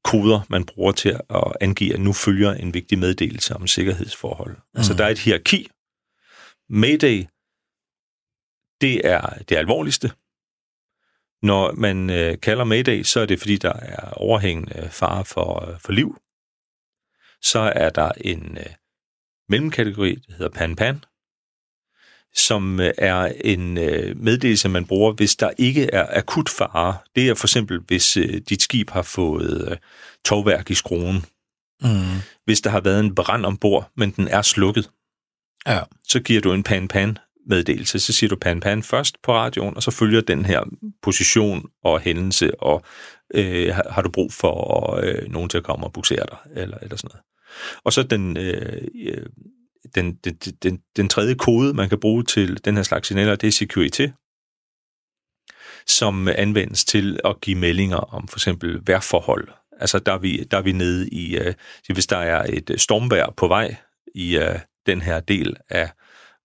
[0.04, 4.56] koder, man bruger til at angive, at nu følger en vigtig meddelelse om sikkerhedsforhold.
[4.56, 4.78] Mm.
[4.78, 5.70] Altså, der er et hierarki.
[6.70, 7.26] Mayday,
[8.82, 10.12] det er det alvorligste.
[11.42, 15.80] Når man øh, kalder Mayday, så er det, fordi der er overhængende fare for, øh,
[15.80, 16.18] for liv.
[17.42, 18.66] Så er der en øh,
[19.50, 21.09] mellemkategori, der hedder Pan-Pan,
[22.36, 26.98] som øh, er en øh, meddelelse, man bruger, hvis der ikke er akut fare.
[27.16, 29.80] Det er for eksempel, hvis øh, dit skib har fået
[30.26, 31.26] tovværk i skruen.
[31.82, 32.20] Mm.
[32.46, 34.90] Hvis der har været en brand ombord, men den er slukket,
[35.68, 35.80] ja.
[36.08, 38.00] så giver du en pan-pan meddelelse.
[38.00, 40.64] Så siger du pan-pan først på radioen, og så følger den her
[41.02, 42.84] position og hændelse, og
[43.34, 46.96] øh, har du brug for øh, nogen til at komme og buksere dig, eller, eller
[46.96, 47.24] sådan noget.
[47.84, 48.82] Og så den, øh,
[49.96, 53.48] den, den, den, den tredje kode, man kan bruge til den her slags signaler, det
[53.48, 54.08] er security,
[55.88, 59.48] som anvendes til at give meldinger om for eksempel vejrforhold.
[59.80, 61.54] Altså der er vi, der er vi nede i, uh,
[61.94, 63.76] hvis der er et stormvejr på vej
[64.16, 65.90] i uh, den her del af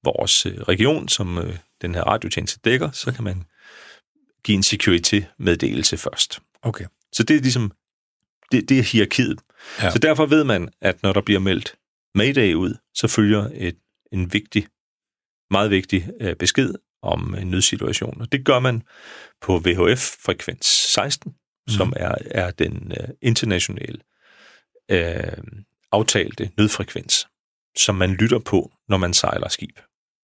[0.05, 3.45] vores uh, region, som uh, den her radiotjeneste dækker, så kan man
[4.45, 6.41] give en security-meddelelse først.
[6.63, 6.85] Okay.
[7.13, 7.73] Så det er ligesom,
[8.53, 9.41] det, det er hierarkiet.
[9.83, 9.91] Ja.
[9.91, 11.75] Så derfor ved man, at når der bliver meldt
[12.15, 13.77] Mayday ud, så følger et,
[14.13, 14.67] en vigtig,
[15.51, 18.21] meget vigtig øh, besked om en nødsituation.
[18.21, 18.83] Og det gør man
[19.41, 21.73] på VHF-frekvens 16, mm.
[21.73, 23.99] som er, er den øh, internationale
[24.91, 25.43] øh,
[25.93, 27.27] aftalte nødfrekvens,
[27.77, 29.79] som man lytter på, når man sejler skib.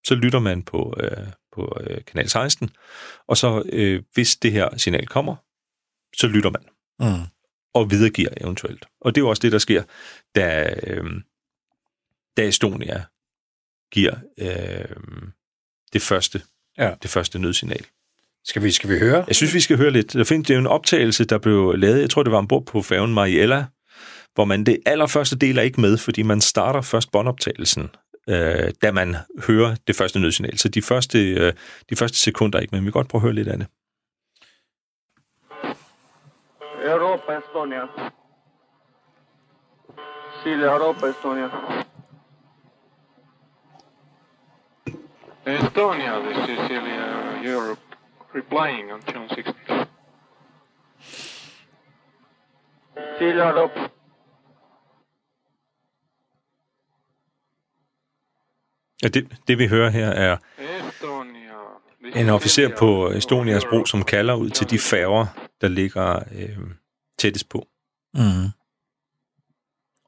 [0.07, 2.69] Så lytter man på, øh, på øh, kanal 16,
[3.27, 5.35] og så øh, hvis det her signal kommer,
[6.17, 6.63] så lytter man.
[6.99, 7.25] Mm.
[7.73, 8.85] Og videregiver eventuelt.
[9.01, 9.83] Og det er jo også det, der sker,
[10.35, 11.21] da, øh,
[12.41, 13.03] da Estonia
[13.91, 14.97] giver øh,
[15.93, 16.41] det første
[16.77, 16.93] ja.
[17.01, 17.85] det første nødsignal.
[18.45, 19.23] Skal vi, skal vi høre?
[19.27, 20.13] Jeg synes, vi skal høre lidt.
[20.13, 22.81] Der findes det er en optagelse, der blev lavet, jeg tror, det var ombord på
[22.81, 23.65] færgen Mariella,
[24.33, 27.89] hvor man det allerførste del er ikke med, fordi man starter først båndoptagelsen,
[28.29, 29.15] øh, da man
[29.47, 30.57] hører det første nødsignal.
[30.57, 31.53] Så de første, øh,
[31.89, 32.81] de første sekunder er ikke med.
[32.81, 33.67] Vi kan godt prøve at høre lidt af det.
[36.85, 37.81] Europa Estonia.
[40.43, 41.49] Chile, Europa Estonia.
[45.45, 47.79] Estonia, this is Sicilia, Europe,
[48.35, 49.87] replying on June 16th.
[53.17, 53.79] Sicilia, Europe.
[59.03, 60.37] Ja, det, det vi hører her er
[62.15, 65.25] en officer på Estonias bro, som kalder ud til de færger,
[65.61, 66.57] der ligger øh,
[67.17, 67.67] tættest på.
[68.13, 68.45] Mm.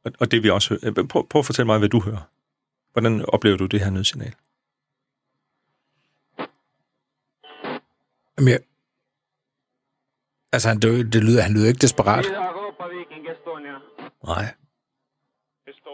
[0.06, 0.94] Og, og det vi også hører.
[0.94, 2.30] Prøv, prøv at fortælle mig, hvad du hører.
[2.92, 4.34] Hvordan oplever du det her nødsignal?
[8.38, 8.60] Jamen, jeg...
[10.54, 12.26] Altså, han, det, det lyder, han lyder ikke desperat.
[14.28, 14.54] Nej.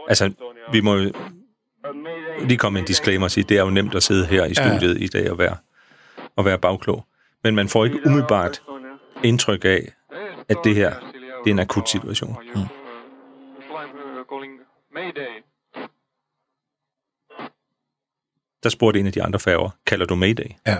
[0.08, 0.34] Altså,
[0.72, 1.12] vi må jo
[2.40, 5.00] lige komme en disclaimer og sige, det er jo nemt at sidde her i studiet
[5.00, 5.04] ja.
[5.04, 5.58] i dag og være,
[6.36, 7.06] og være bagklog.
[7.44, 8.62] Men man får ikke umiddelbart
[9.24, 9.94] indtryk af,
[10.50, 11.00] at det her
[11.44, 12.38] det er en akut situation.
[12.56, 12.62] Mm.
[18.64, 20.50] Der spurgte en af de andre færger, kalder du Mayday?
[20.68, 20.78] Ja.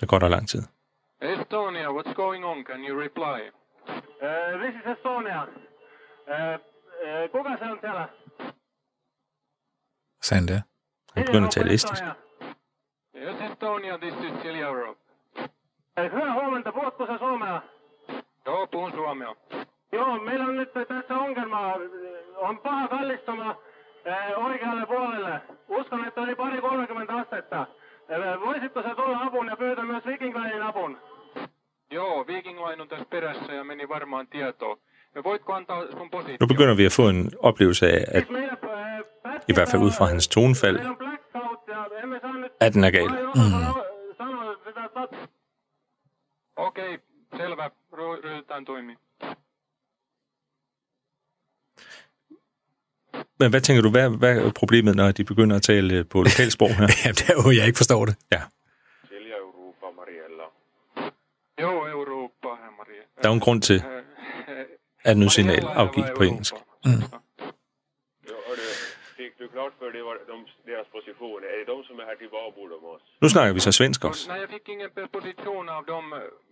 [0.00, 0.62] Det går der lang tid.
[1.20, 2.64] Estonia, what's going on?
[2.64, 3.50] Can you reply?
[3.88, 5.42] Uh, this is Estonia.
[6.28, 8.08] Uh, uh, kuka se on siellä?
[10.22, 10.62] Sagde han det?
[11.14, 12.04] Han begynder at tale estisk.
[13.14, 15.00] Yes, Estonia, this is Silja Europe.
[16.12, 17.62] Hyvää huomenta, puhutko sä suomea?
[18.46, 19.36] Joo, puhun suomea.
[19.92, 21.74] Joo, meillä on nyt tässä ongelma.
[22.36, 23.56] On paha kallistuma
[24.36, 25.40] oikealle puolelle.
[25.68, 27.66] Uskon, että oli pari 30 astetta.
[28.40, 30.98] Voisitko sä tulla apun ja pyytää myös Viking Linein apun?
[31.90, 34.76] Joo, Viking Line on tässä perässä ja meni varmaan tietoa.
[35.24, 36.36] Voitko antaa sun positio?
[36.40, 38.24] Nu begynder vi at få en oplevelse af, at
[39.48, 40.78] i hvert fald ud fra hans tonefald,
[42.60, 43.08] at den er gal.
[43.08, 43.80] Mm.
[46.56, 46.98] Okei, okay,
[47.36, 47.70] selvä.
[47.92, 48.98] Ryhdytään toimimaan.
[53.38, 56.74] Men hvad tænker du, hvad, hvad er problemet, når de begynder at tale på lokalsprog
[56.74, 56.88] her?
[57.04, 58.16] ja, det er jo, jeg ikke forstår det.
[58.32, 58.40] Ja.
[63.22, 63.82] Der er jo en grund til,
[65.04, 66.54] at nu signal afgivet på engelsk.
[66.84, 66.90] Mm.
[73.20, 74.28] Nu snakker vi så svensk også.
[74.28, 76.04] Nej, jeg fik ingen position av dem,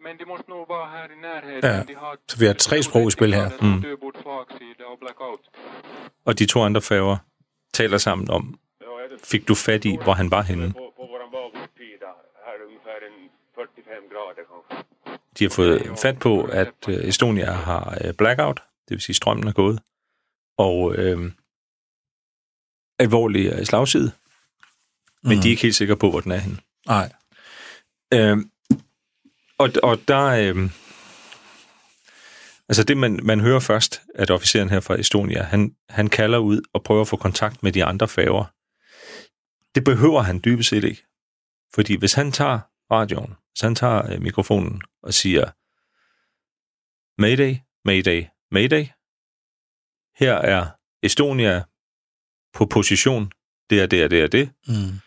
[0.04, 1.70] men de måste nog vara här i närheten.
[1.70, 3.50] Ja, de har så vi har tre sprog i spil her.
[3.60, 3.84] Mm.
[6.24, 7.16] Og de to andre færger
[7.72, 8.58] taler sammen om,
[9.24, 10.72] fik du fat i, hvor han var henne?
[10.72, 11.06] På, på
[12.46, 14.74] här ungefär en 45 grader kanske.
[15.38, 19.48] De har fået fat på, at øh, Estonia har øh, blackout, det vil sige strømmen
[19.48, 19.80] er gået,
[20.58, 21.18] og øh,
[22.98, 24.12] alvorlig øh, slagside,
[25.22, 25.42] men Mm.
[25.42, 26.58] de er ikke helt sikre på, hvor den er henne.
[26.86, 27.12] Nej.
[28.14, 28.38] Øh,
[29.58, 30.24] og, og der...
[30.24, 30.70] Øh,
[32.68, 36.60] altså det, man, man hører først, at officeren her fra Estonia, han, han kalder ud
[36.72, 38.44] og prøver at få kontakt med de andre færger.
[39.74, 41.02] Det behøver han dybest set ikke.
[41.74, 45.50] Fordi hvis han tager radioen, hvis han tager øh, mikrofonen og siger,
[47.20, 48.86] Mayday, Mayday, Mayday,
[50.18, 50.66] her er
[51.02, 51.62] Estonia
[52.56, 53.32] på position,
[53.70, 55.00] det er det og det og det, Mm.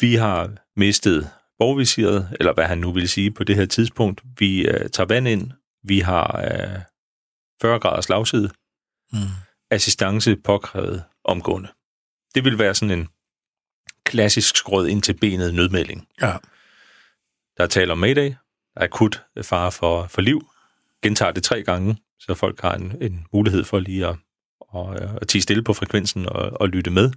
[0.00, 4.22] vi har mistet borgvisiret, eller hvad han nu vil sige på det her tidspunkt.
[4.38, 5.50] Vi øh, tager vand ind.
[5.82, 6.80] Vi har øh,
[7.62, 8.50] 40 graders lagside.
[9.12, 9.18] Mm.
[9.70, 11.68] Assistance påkrævet omgående.
[12.34, 13.08] Det vil være sådan en
[14.04, 16.08] klassisk skråd ind til benet nødmelding.
[16.22, 16.36] Ja.
[17.56, 18.28] Der er tale om Mayday.
[18.74, 20.48] Der er akut fare for, for liv.
[21.02, 24.16] Gentager det tre gange, så folk har en, en mulighed for lige at,
[24.74, 27.12] at, at tige stille på frekvensen og, og lytte med.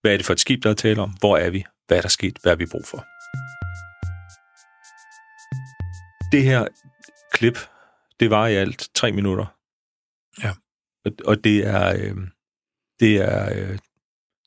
[0.00, 1.10] Hvad er det for et skib, der er tale om?
[1.10, 1.64] Hvor er vi?
[1.86, 2.38] Hvad er der sket?
[2.42, 3.04] Hvad har vi brug for?
[6.32, 6.66] Det her
[7.32, 7.58] klip,
[8.20, 9.46] det var i alt tre minutter.
[10.42, 10.52] Ja.
[11.04, 12.16] Og, og det er, øh,
[13.00, 13.78] det er, øh,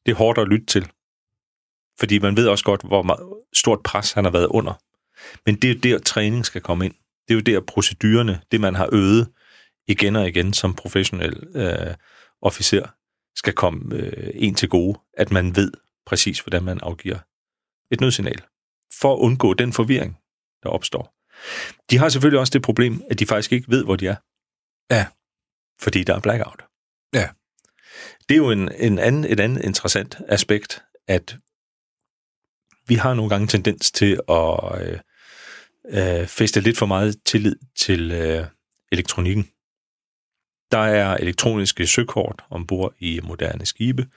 [0.06, 0.92] det er hårdt at lytte til.
[2.00, 3.20] Fordi man ved også godt, hvor meget,
[3.54, 4.74] stort pres han har været under.
[5.46, 6.94] Men det er jo der, træning skal komme ind.
[7.28, 9.32] Det er jo der, procedurerne, det man har øvet
[9.88, 11.96] igen og igen som professionel øh,
[12.42, 12.88] officer,
[13.36, 15.72] skal komme øh, en til gode, at man ved
[16.06, 17.20] præcis, hvordan man afgiver
[17.92, 18.42] et nødsignal,
[19.02, 20.18] for at undgå den forvirring,
[20.64, 21.16] der opstår.
[21.90, 24.16] De har selvfølgelig også det problem, at de faktisk ikke ved, hvor de er.
[24.92, 25.08] Ja.
[25.80, 26.64] Fordi der er blackout.
[27.14, 27.30] Ja.
[28.30, 31.38] Det er jo en, en anden, et andet interessant aspekt, at
[32.88, 35.00] vi har nogle gange tendens til at øh,
[35.90, 38.46] øh, feste lidt for meget tillid til øh,
[38.92, 39.50] elektronikken.
[40.72, 44.08] Der er elektroniske søkort ombord i moderne skibe.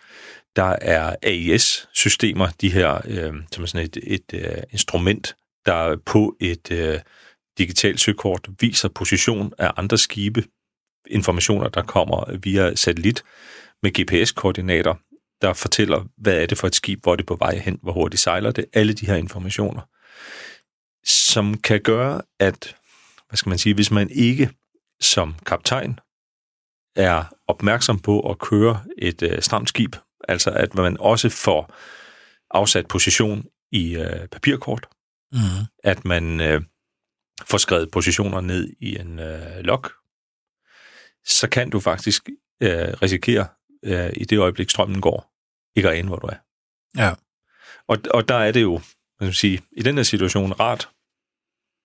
[0.57, 5.37] Der er AIS-systemer, de her, øh, som er sådan et, et øh, instrument,
[5.67, 7.01] der på et øh,
[7.59, 10.45] digitalt søkort viser position af andre skibe,
[11.07, 13.25] informationer, der kommer via satellit
[13.83, 14.95] med GPS-koordinater,
[15.43, 17.93] der fortæller, hvad er det for et skib, hvor er det på vej hen, hvor
[17.93, 19.83] hurtigt sejler det, alle de her informationer,
[21.05, 22.77] som kan gøre, at,
[23.29, 24.51] hvad skal man sige, hvis man ikke
[25.01, 25.99] som kaptajn
[26.99, 29.97] er opmærksom på at køre et øh, stramt skib,
[30.29, 31.75] altså at man også får
[32.51, 34.89] afsat position i øh, papirkort,
[35.33, 35.39] Mm.
[35.85, 36.63] at man øh,
[37.47, 39.85] får skrevet positioner ned i en øh, log,
[41.27, 42.29] så kan du faktisk
[42.63, 43.47] øh, risikere
[43.85, 45.33] øh, i det øjeblik strømmen går,
[45.77, 46.37] ikke at ane, hvor du er.
[46.97, 47.15] Ja.
[47.89, 48.83] Og, og der er det jo, hvad
[49.17, 50.89] skal man sige, i den her situation rart,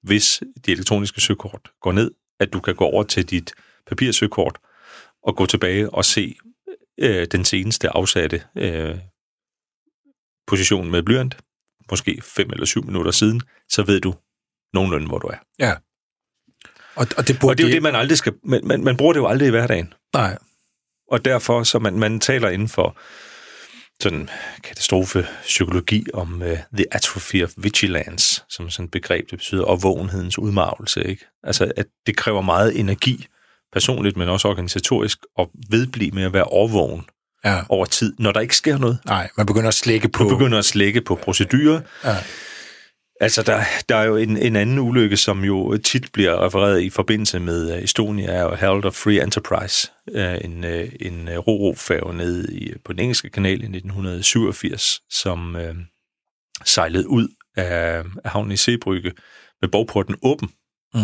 [0.03, 3.53] hvis de elektroniske søkort går ned, at du kan gå over til dit
[3.87, 4.59] papirsøkort
[5.23, 6.35] og gå tilbage og se
[6.99, 8.97] øh, den seneste afsatte øh,
[10.47, 11.37] position med blyant,
[11.91, 14.15] måske 5 eller 7 minutter siden, så ved du
[14.73, 15.37] nogenlunde, hvor du er.
[15.59, 15.73] Ja.
[16.95, 18.33] Og, og det burde Og det er jo det, man aldrig skal...
[18.43, 19.93] Man, man, man bruger det jo aldrig i hverdagen.
[20.13, 20.37] Nej.
[21.11, 22.97] Og derfor, så man, man taler inden for
[24.01, 24.29] sådan
[24.63, 26.47] katastrofepsykologi om uh,
[26.77, 31.03] the atrophy of vigilance, som sådan et begreb, det betyder overvågenhedens udmavelse.
[31.03, 31.25] Ikke?
[31.43, 33.27] Altså, at det kræver meget energi,
[33.73, 37.05] personligt, men også organisatorisk, at vedblive med at være overvågen
[37.45, 37.61] Ja.
[37.69, 38.97] over tid, når der ikke sker noget.
[39.05, 40.23] Nej, man begynder at slække på...
[40.23, 41.81] Du begynder at slække på procedurer.
[42.03, 42.15] Ja.
[43.21, 46.89] Altså, der, der er jo en, en anden ulykke, som jo tit bliver refereret i
[46.89, 52.13] forbindelse med uh, Estonia, er jo Herald of Free Enterprise, uh, en, uh, en ro-ro-færge
[52.13, 55.61] nede i, på den engelske kanal i 1987, som uh,
[56.65, 59.11] sejlede ud af, af havnen i Seebrygge
[59.61, 60.49] med bogporten åben.
[60.93, 61.01] Mm.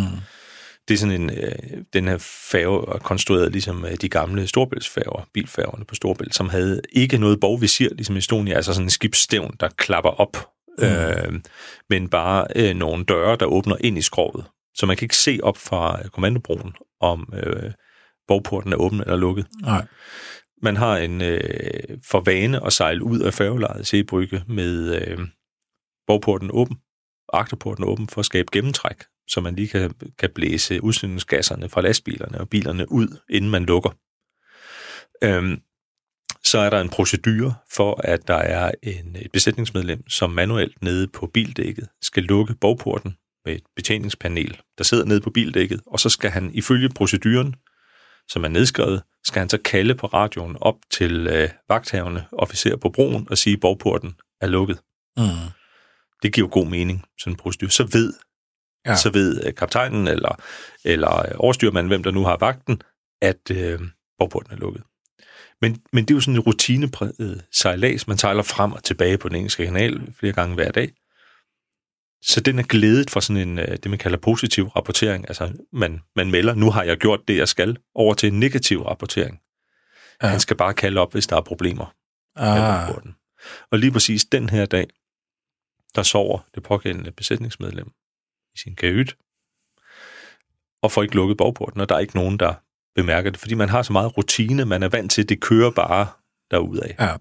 [0.89, 2.17] Det er sådan en, øh, den her
[2.51, 7.39] færge er konstrueret ligesom øh, de gamle storbæltsfærger, bilfærgerne på Storbælt, som havde ikke noget
[7.39, 10.85] bogvisir, ligesom Estonia, altså sådan en skibsstævn, der klapper op, mm.
[10.85, 11.39] øh,
[11.89, 14.45] men bare øh, nogle døre, der åbner ind i skrovet.
[14.75, 17.71] Så man kan ikke se op fra øh, kommandobroen, om øh,
[18.27, 19.47] bogporten er åben eller lukket.
[19.61, 19.85] Nej.
[20.61, 21.39] Man har en øh,
[22.05, 25.19] for vane at sejle ud af færgelejet Seebrygge med øh,
[26.07, 26.77] bogporten åben,
[27.33, 32.39] agterporten åben for at skabe gennemtræk, så man lige kan, kan blæse udstødningsgasserne fra lastbilerne
[32.39, 33.89] og bilerne ud, inden man lukker.
[35.23, 35.61] Øhm,
[36.43, 41.07] så er der en procedure for, at der er en, et besætningsmedlem, som manuelt nede
[41.07, 43.15] på bildækket skal lukke bogporten
[43.45, 47.55] med et betjeningspanel, der sidder nede på bildækket, og så skal han ifølge proceduren
[48.29, 52.89] som er nedskrevet, skal han så kalde på radioen op til øh, vagthavende officer på
[52.89, 54.79] broen og sige, at borgporten er lukket.
[55.17, 55.23] Mm.
[56.23, 57.71] Det giver jo god mening, sådan en procedure.
[57.71, 58.13] Så ved,
[58.85, 58.95] Ja.
[58.95, 60.35] så ved øh, kaptajnen eller,
[60.85, 62.81] eller øh, overstyrmanden, hvem der nu har vagten,
[63.21, 63.79] at øh,
[64.19, 64.83] borgporten er lukket.
[65.61, 68.07] Men, men det er jo sådan en rutinepræget sejlads.
[68.07, 70.91] Man sejler frem og tilbage på den engelske kanal flere gange hver dag.
[72.21, 75.25] Så den er glædet fra sådan en, øh, det man kalder positiv rapportering.
[75.27, 78.81] Altså, man, man melder, nu har jeg gjort det, jeg skal, over til en negativ
[78.81, 79.39] rapportering.
[80.23, 80.27] Ja.
[80.27, 81.95] Han skal bare kalde op, hvis der er problemer
[82.35, 82.95] Ah.
[83.71, 84.87] Og lige præcis den her dag,
[85.95, 87.91] der sover det pågældende besætningsmedlem
[88.63, 89.15] sin kahyt,
[90.83, 92.53] og får ikke lukket bagporten, og der er ikke nogen, der
[92.95, 96.07] bemærker det, fordi man har så meget rutine, man er vant til, det kører bare
[96.51, 96.89] derudad.
[96.99, 97.15] ja.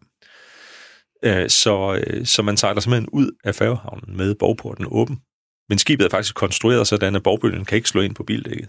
[1.25, 5.23] Øh, Så, øh, så man sejler simpelthen ud af færgehavnen med bagporten åben.
[5.69, 8.69] Men skibet er faktisk konstrueret sådan, at bagbølgen kan ikke slå ind på bildækket.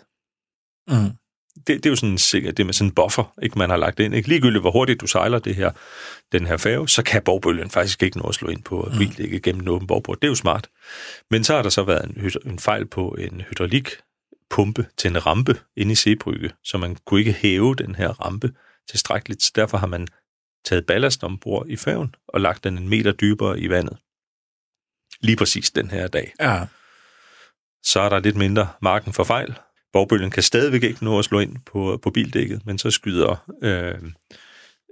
[0.87, 1.11] Mm.
[1.67, 3.99] Det, det er jo sådan sikkert, det med sådan en buffer, ikke, man har lagt
[3.99, 4.15] ind.
[4.15, 4.29] Ikke?
[4.29, 5.71] Ligegyldigt, hvor hurtigt du sejler det her,
[6.31, 9.61] den her færge, så kan bagbølgen faktisk ikke nå at slå ind på bildækket gennem
[9.61, 10.17] en åben bagbord.
[10.17, 10.69] Det er jo smart.
[11.31, 15.59] Men så har der så været en, en fejl på en hydraulikpumpe til en rampe
[15.77, 18.51] inde i Seebrygge, så man kunne ikke hæve den her rampe
[18.89, 19.43] tilstrækkeligt.
[19.43, 20.07] Så derfor har man
[20.65, 23.97] taget ballast ombord i færgen og lagt den en meter dybere i vandet.
[25.21, 26.33] Lige præcis den her dag.
[26.39, 26.65] Ja.
[27.83, 29.55] Så er der lidt mindre marken for fejl.
[29.93, 33.95] Bogbølgen kan stadigvæk ikke nå at slå ind på, på bildækket, men så skyder øh,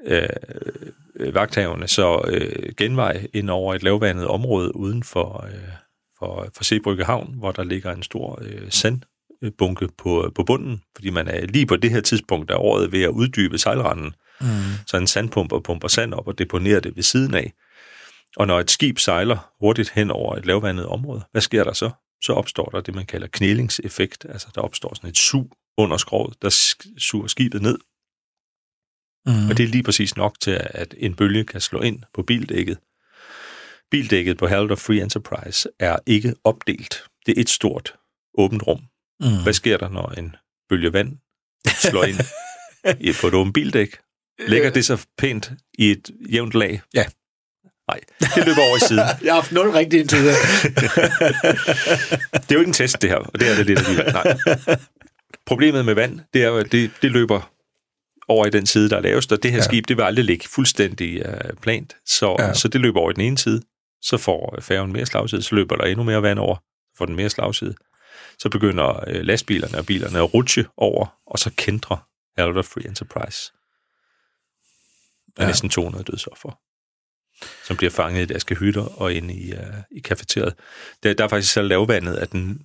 [0.05, 5.69] øh, vagthaverne så øh, genvej ind over et lavvandet område uden for, øh,
[6.19, 11.09] for, for Sebrygge Havn, hvor der ligger en stor øh, sandbunke på, på bunden, fordi
[11.09, 14.13] man er lige på det her tidspunkt af året ved at uddybe sejlranden.
[14.41, 14.47] Mm.
[14.87, 17.53] Så en sandpumper pumper sand op og deponerer det ved siden af.
[18.35, 21.89] Og når et skib sejler hurtigt hen over et lavvandet område, hvad sker der så?
[22.24, 24.26] Så opstår der det, man kalder knælingseffekt.
[24.30, 26.49] Altså der opstår sådan et sug under skroget, der
[26.97, 27.78] suger skibet ned.
[29.26, 29.49] Mm.
[29.49, 32.78] Og det er lige præcis nok til, at en bølge kan slå ind på bildækket.
[33.91, 37.03] Bildækket på Herald of Free Enterprise er ikke opdelt.
[37.26, 37.95] Det er et stort,
[38.38, 38.82] åbent rum.
[39.20, 39.43] Mm.
[39.43, 40.36] Hvad sker der, når en
[40.70, 41.18] bølge vand
[41.68, 42.18] slår ind
[43.22, 43.97] på et åbent bildæk?
[44.47, 46.82] Ligger det så pænt i et jævnt lag?
[46.93, 47.05] Ja.
[47.88, 47.99] Nej,
[48.35, 49.03] det løber over i siden.
[49.23, 50.35] Jeg har haft nul rigtigt indtil det.
[52.33, 54.13] Det er jo ikke en test, det her, og det er det lidt alligevel.
[54.13, 54.38] Nej.
[55.45, 57.51] Problemet med vand, det er jo, at det, det løber
[58.27, 59.63] over i den side, der er lavest, og det her Ja.
[59.63, 62.53] skib, det vil aldrig ligge fuldstændig uh, plant, så, Ja.
[62.53, 63.61] så det løber over i den ene side,
[64.01, 66.55] så får færgen mere slagside, så løber der endnu mere vand over,
[66.97, 67.75] får den mere slagside.
[68.39, 71.49] Så begynder uh, lastbilerne og bilerne at rutsche over, og så
[72.38, 73.51] Herald of Free Enterprise.
[75.38, 75.47] Der er Ja.
[75.47, 76.59] næsten 200 dødsoffer
[77.67, 79.59] som bliver fanget i deres kahytter og inde i, uh,
[79.91, 80.53] i kafeteriet.
[81.03, 82.61] Der, der er faktisk så lavvandet, at den,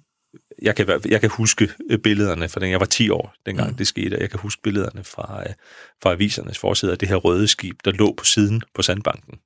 [0.62, 3.77] jeg, kan, jeg kan huske øh, billederne, for den, jeg var 10 år, dengang Mm.
[3.77, 5.53] det skete, og jeg kan huske billederne fra, uh,
[6.03, 9.39] fra avisernes forside af det her røde skib, der lå på siden på sandbanken,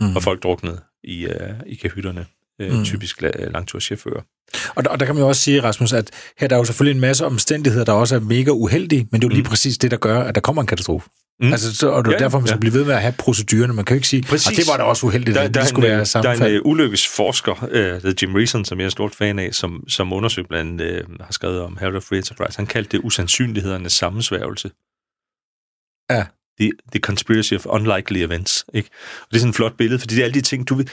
[0.00, 0.16] Mm.
[0.16, 1.32] og folk druknede i, uh,
[1.66, 2.26] i kahytterne.
[2.60, 2.84] Mm.
[2.84, 4.22] Typisk la- langturschauffører.
[4.76, 6.64] Og der, og der kan man jo også sige, Rasmus, at her der er jo
[6.64, 9.48] selvfølgelig en masse omstændigheder, der også er mega uheldige, men det er jo lige Mm.
[9.48, 11.08] præcis det, der gør, at der kommer en katastrofe.
[11.40, 11.52] Mm.
[11.52, 12.60] Altså, så, og det er Ja, derfor, man skal ja.
[12.60, 13.72] blive ved med at have procedurerne.
[13.72, 14.48] Man kan jo ikke sige, Præcis.
[14.48, 16.22] at det var da også uheldigt, Der, der, det skulle en, være øh, der er
[16.22, 16.54] sammenfald.
[16.54, 19.84] en uh, ulykkesforsker, uh, der er Jim Reason, som jeg er stort fan af, som,
[19.88, 22.56] som undersøgt blandt andet uh, har skrevet om Herald of Free Enterprise.
[22.58, 24.70] Han kaldte det usandsynlighedernes sammensværgelse.
[26.10, 26.24] Ja.
[26.60, 28.64] The, the conspiracy of unlikely events.
[28.74, 28.88] Ikke?
[29.20, 30.88] Og det er sådan et flot billede, fordi det er alle de ting, du vil...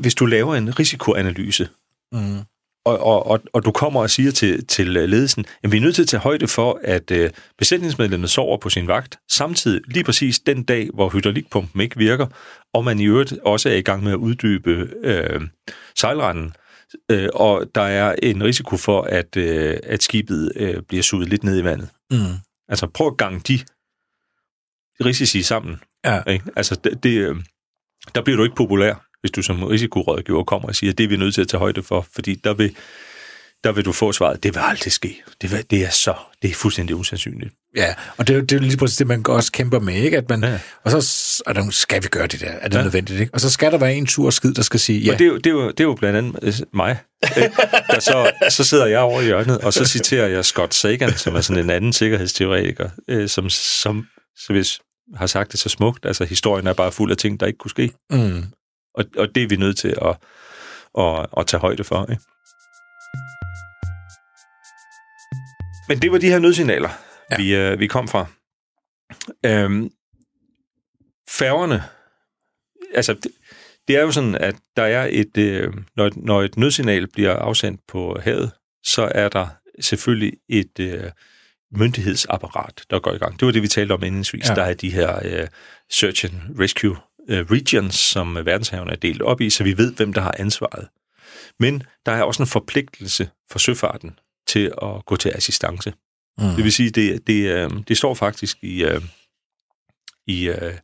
[0.00, 1.68] Hvis du laver en risikoanalyse,
[2.12, 2.38] Mm.
[2.84, 5.94] Og, og, og, og du kommer og siger til, til ledelsen, at vi er nødt
[5.94, 10.38] til at tage højde for, at øh, besætningsmedlemmet sover på sin vagt, samtidig lige præcis
[10.38, 12.26] den dag, hvor hydraulikpumpen ikke virker,
[12.72, 15.40] og man i øvrigt også er i gang med at uddybe øh,
[15.96, 16.52] sejlranden,
[17.10, 21.44] øh, og der er en risiko for, at, øh, at skibet øh, bliver suget lidt
[21.44, 21.88] ned i vandet.
[22.10, 22.18] Mm.
[22.68, 23.60] Altså prøv at gange de
[25.04, 25.80] risici sammen.
[26.04, 26.22] Ja.
[26.22, 26.44] Ikke?
[26.56, 27.36] Altså det, det, øh,
[28.14, 31.08] der bliver du ikke populær, hvis du som risikorådgiver kommer og siger, at det er
[31.08, 32.76] vi nødt til at tage højde for, fordi der vil,
[33.64, 35.22] der vil du få svaret, det vil aldrig ske.
[35.42, 37.54] Det, vil, det er så, det er fuldstændig usandsynligt.
[37.76, 39.94] Ja, og det er, jo- det er jo lige præcis det, man også kæmper med,
[39.94, 40.16] ikke?
[40.16, 40.58] At man, ja.
[40.84, 42.82] Og så og der, skal vi gøre det der, er det ja.
[42.82, 43.34] Nødvendigt, ikke?
[43.34, 45.12] Og så skal der være en tur skid, der skal sige, ja.
[45.12, 46.98] Og det er, jo, det, er jo, det er jo blandt andet øh, mig.
[47.90, 51.34] Der så, så sidder jeg over i hjørnet, og så citerer jeg Scott Sagan, som
[51.34, 54.06] er sådan en anden sikkerhedsteoretiker, øh, som, som
[54.36, 54.80] så hvis
[55.14, 56.06] har sagt det så smukt.
[56.06, 57.90] Altså, historien er bare fuld af ting, der ikke kunne ske.
[58.10, 58.44] mm,
[58.94, 60.16] Og, og det er vi nødt til at,
[60.98, 62.06] at, at tage højde for.
[62.10, 62.22] Ikke?
[65.88, 66.88] Men det var de her nødsignaler,
[67.30, 67.36] Ja.
[67.36, 68.26] vi, øh, vi kom fra.
[69.46, 69.90] Øhm,
[71.30, 71.82] færgerne,
[72.94, 73.32] altså det,
[73.88, 77.80] det er jo sådan, at der er et, øh, når, når et nødsignal bliver afsendt
[77.88, 78.52] på havet,
[78.84, 79.46] så er der
[79.80, 81.10] selvfølgelig et øh,
[81.72, 83.40] myndighedsapparat, der går i gang.
[83.40, 84.48] Det var det, vi talte om indensvis.
[84.48, 84.54] Ja.
[84.54, 85.48] Der er de her øh,
[85.90, 86.96] search and rescue
[87.28, 90.88] regions, som verdenshaven er delt op i, så vi ved, hvem der har ansvaret.
[91.58, 95.94] Men der er også en forpligtelse for søfarten til at gå til assistance.
[96.38, 96.44] Mm.
[96.44, 99.02] Det vil sige, det, det, øh, det står faktisk i, øh,
[100.26, 100.74] i øh,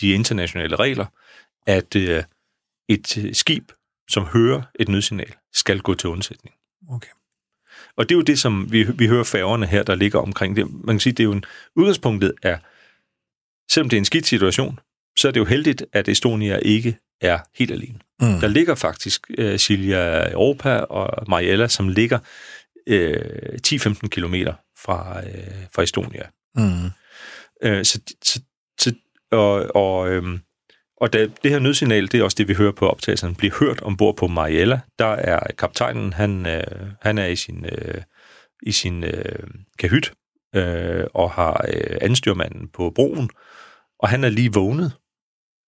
[0.00, 1.06] de internationale regler,
[1.66, 2.22] at øh,
[2.88, 3.72] et skib,
[4.10, 6.54] som hører et nødsignal, skal gå til undsætning.
[6.88, 7.10] Okay.
[7.96, 10.84] Og det er jo det, som vi, vi hører færgerne her, der ligger omkring det.
[10.84, 11.44] Man kan sige, det er jo en
[11.76, 12.58] udgangspunktet er,
[13.70, 14.78] selvom det er en skidt situation,
[15.18, 17.98] så er det jo heldigt, at Estonia ikke er helt alene.
[18.20, 18.40] Mm.
[18.40, 22.18] Der ligger faktisk uh, Silja Europa og Mariella, som ligger
[22.90, 22.96] uh,
[23.66, 26.22] 10-15 kilometer fra, uh, fra Estonia.
[26.54, 26.84] Mm.
[27.66, 28.40] Uh, så, så,
[28.80, 28.92] så,
[29.32, 30.40] og, og, øhm,
[31.00, 33.82] og da det her nødsignal, det er også det, vi hører på optagelsen, bliver hørt
[33.82, 34.80] ombord på Mariella.
[34.98, 36.62] Der er kaptajnen, han, øh,
[37.02, 38.02] han er i sin, øh,
[38.62, 39.48] i sin øh,
[39.78, 40.12] kahyt
[40.54, 43.30] øh, og har øh, anstyrmanden på broen,
[43.98, 44.92] og han er lige vågnet,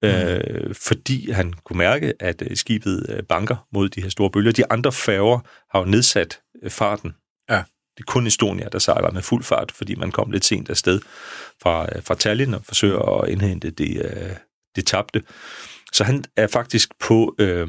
[0.05, 0.75] øh, mm.
[0.75, 4.53] fordi han kunne mærke, at øh, skibet øh, banker mod de her store bølger.
[4.53, 5.39] De andre færger
[5.71, 7.15] har jo nedsat øh, farten.
[7.51, 7.63] Ja.
[7.97, 11.01] Det er kun Estonia, der sejler med fuld fart, fordi man kom lidt sent afsted
[11.63, 14.37] fra, fra Tallinn og forsøger at indhente det,
[14.77, 15.23] det tabte.
[15.93, 17.69] Så han er faktisk på, øh,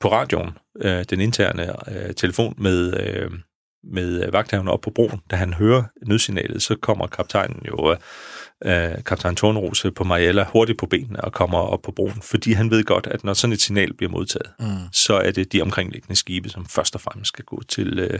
[0.00, 0.50] på radioen,
[0.82, 3.30] øh, den interne øh, telefon med, øh,
[3.84, 5.20] med vagthavnen op på broen.
[5.30, 7.96] Da han hører nødsignalet, så kommer kaptajnen jo
[8.64, 12.70] øh, kaptajn Tornrose på Mariella hurtigt på benene og kommer op på broen, fordi han
[12.70, 14.66] ved godt, at når sådan et signal bliver modtaget, mm.
[14.92, 18.18] så er det de omkringliggende skibe, som først og fremmest skal gå til, øh,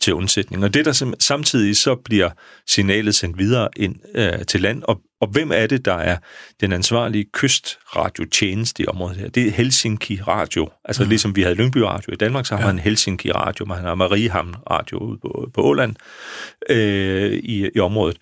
[0.00, 0.64] til undsætning.
[0.64, 2.30] Og det der samtidig så bliver
[2.66, 6.16] signalet sendt videre ind øh, til land, og, og hvem er det, der er
[6.60, 9.28] den ansvarlige kystradiotjeneste i området her?
[9.28, 10.68] Det er Helsinki Radio.
[10.84, 11.08] Altså mm.
[11.08, 12.72] ligesom vi havde Lyngby Radio i Danmark, så har ja.
[12.72, 15.96] man Helsinki Radio, man har Mariehamn Radio ude på, på Åland
[16.70, 18.16] øh, i, i området.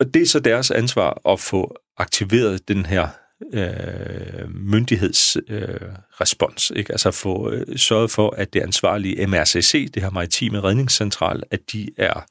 [0.00, 3.08] Og det er så deres ansvar at få aktiveret den her
[3.52, 6.70] øh, myndighedsrespons.
[6.70, 6.92] Øh, ikke?
[6.92, 11.88] Altså få øh, sørget for, at det ansvarlige MRCC, det her maritime redningscentral, at de
[11.96, 12.26] er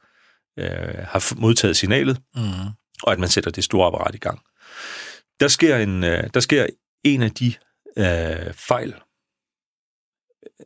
[0.59, 2.41] øh, har modtaget signalet, mm.
[3.03, 4.39] og at man sætter det store apparat i gang.
[5.39, 6.67] Der sker en, øh, der sker
[7.03, 7.53] en af de
[7.97, 8.95] øh, fejl.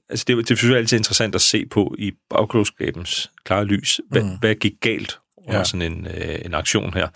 [0.10, 4.02] Altså det, det er altid interessant at se på i bagklogskabens klare lys.
[4.10, 4.38] Hvad, mm.
[4.40, 5.64] hvad gik galt under ja.
[5.64, 7.08] sådan en, øh, en aktion her.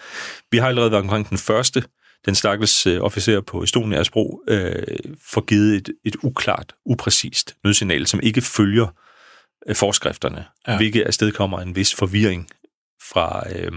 [0.52, 1.84] Vi har allerede været omkring den første,
[2.26, 4.84] den stakkels øh, officer på Estonias bro, øh,
[5.32, 8.88] får givet et, et uklart, upræcist nødsignal, som ikke følger
[9.68, 10.78] øh, forskrifterne, ja.
[10.78, 12.50] hvilket afstedkommer en vis forvirring
[13.12, 13.72] fra øh,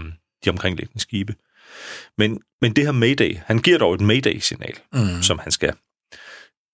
[0.45, 1.35] de omkringliggende skibe.
[2.17, 5.21] Men, men det her Mayday, han giver dog et Mayday-signal, mm.
[5.21, 5.73] som han skal.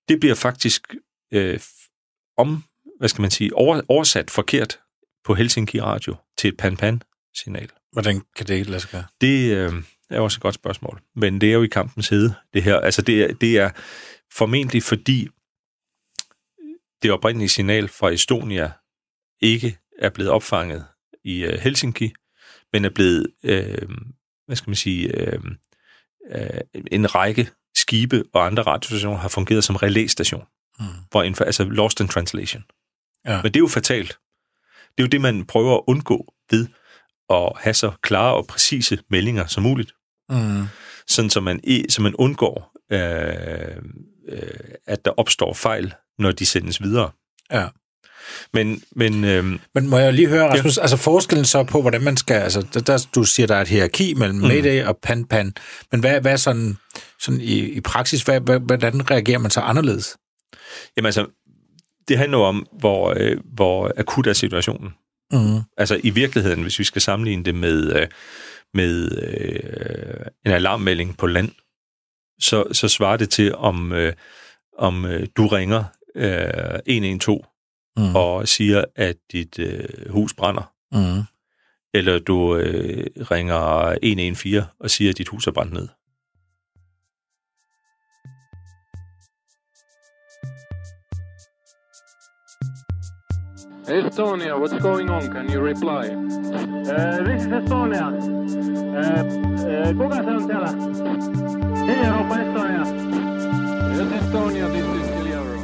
[0.09, 0.95] Det bliver faktisk
[1.33, 1.59] øh,
[2.37, 2.63] om,
[2.99, 4.79] hvad skal man sige, over, oversat forkert
[5.23, 7.01] på Helsinki Radio til et pan-pan
[7.35, 7.69] signal.
[7.91, 9.03] Hvordan kan det lade sig gøre?
[9.21, 9.73] Det øh,
[10.09, 11.01] er også et godt spørgsmål.
[11.15, 12.79] Men det er jo i kampens hede, det her.
[12.79, 13.69] Altså, det er, det er
[14.31, 15.27] formentlig fordi
[17.01, 18.71] det oprindelige signal fra Estonia
[19.41, 20.85] ikke er blevet opfanget
[21.23, 22.13] i øh, Helsinki,
[22.73, 23.87] men er blevet, øh,
[24.45, 25.41] hvad skal man sige, øh,
[26.31, 26.61] øh,
[26.91, 30.43] en række skibe og andre radiostationer har fungeret som relæstation.
[30.79, 30.85] Mm.
[31.11, 32.63] For en, altså lost in translation.
[33.25, 33.41] Ja.
[33.41, 34.19] Men det er jo fatalt.
[34.97, 36.67] Det er jo det, man prøver at undgå ved
[37.31, 39.91] at have så klare og præcise meldinger som muligt.
[40.29, 40.63] Mm.
[41.07, 43.75] Sådan, så man, så man undgår, øh,
[44.29, 44.41] øh,
[44.87, 47.09] at der opstår fejl, når de sendes videre.
[47.51, 47.67] Ja.
[48.53, 50.81] Men, men, øh, men må jeg lige høre, Rasmus, ja.
[50.81, 53.67] altså forskellen så på, hvordan man skal, altså der, der, du siger, der er et
[53.67, 54.47] hierarki mellem mm.
[54.47, 55.51] Mayday og Pan-Pan,
[55.91, 56.77] men hvad, hvad sådan,
[57.19, 60.17] sådan i, i praksis, hvad, hvad, hvordan reagerer man så anderledes?
[60.97, 61.25] Jamen altså,
[62.07, 64.89] det handler om, hvor, øh, hvor akut er situationen.
[65.31, 65.61] Mm.
[65.77, 68.07] Altså i virkeligheden, hvis vi skal sammenligne det med, øh,
[68.73, 71.51] med øh, en alarmmelding på land,
[72.39, 74.13] så, så svarer det til, om, øh,
[74.77, 75.83] om øh, du ringer
[76.15, 77.45] øh, 112
[77.97, 78.15] mm.
[78.15, 80.73] og siger, at dit øh, hus brænder.
[80.91, 81.23] Mm.
[81.93, 85.87] Eller du øh, ringer 114 og siger, at dit hus er brændt ned.
[93.91, 95.21] Estonia, what's going on?
[95.33, 96.07] Can you reply?
[96.07, 98.07] Uh, this is Estonia.
[98.07, 99.21] Uh,
[99.67, 100.69] uh, kuka se on siellä?
[102.07, 102.83] Europa Estonia.
[103.97, 105.57] Yes, Estonia, this is Hilliaro.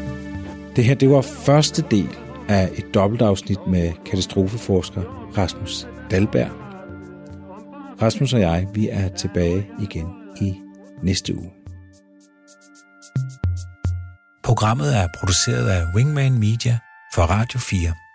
[0.75, 2.09] Det her, det var første del
[2.49, 5.01] af et dobbeltafsnit med katastrofeforsker
[5.37, 6.51] Rasmus Dalberg.
[8.01, 10.07] Rasmus og jeg, vi er tilbage igen
[10.41, 10.61] i
[11.03, 11.51] næste uge.
[14.43, 16.79] Programmet er produceret af Wingman Media
[17.13, 18.06] for Radio 4.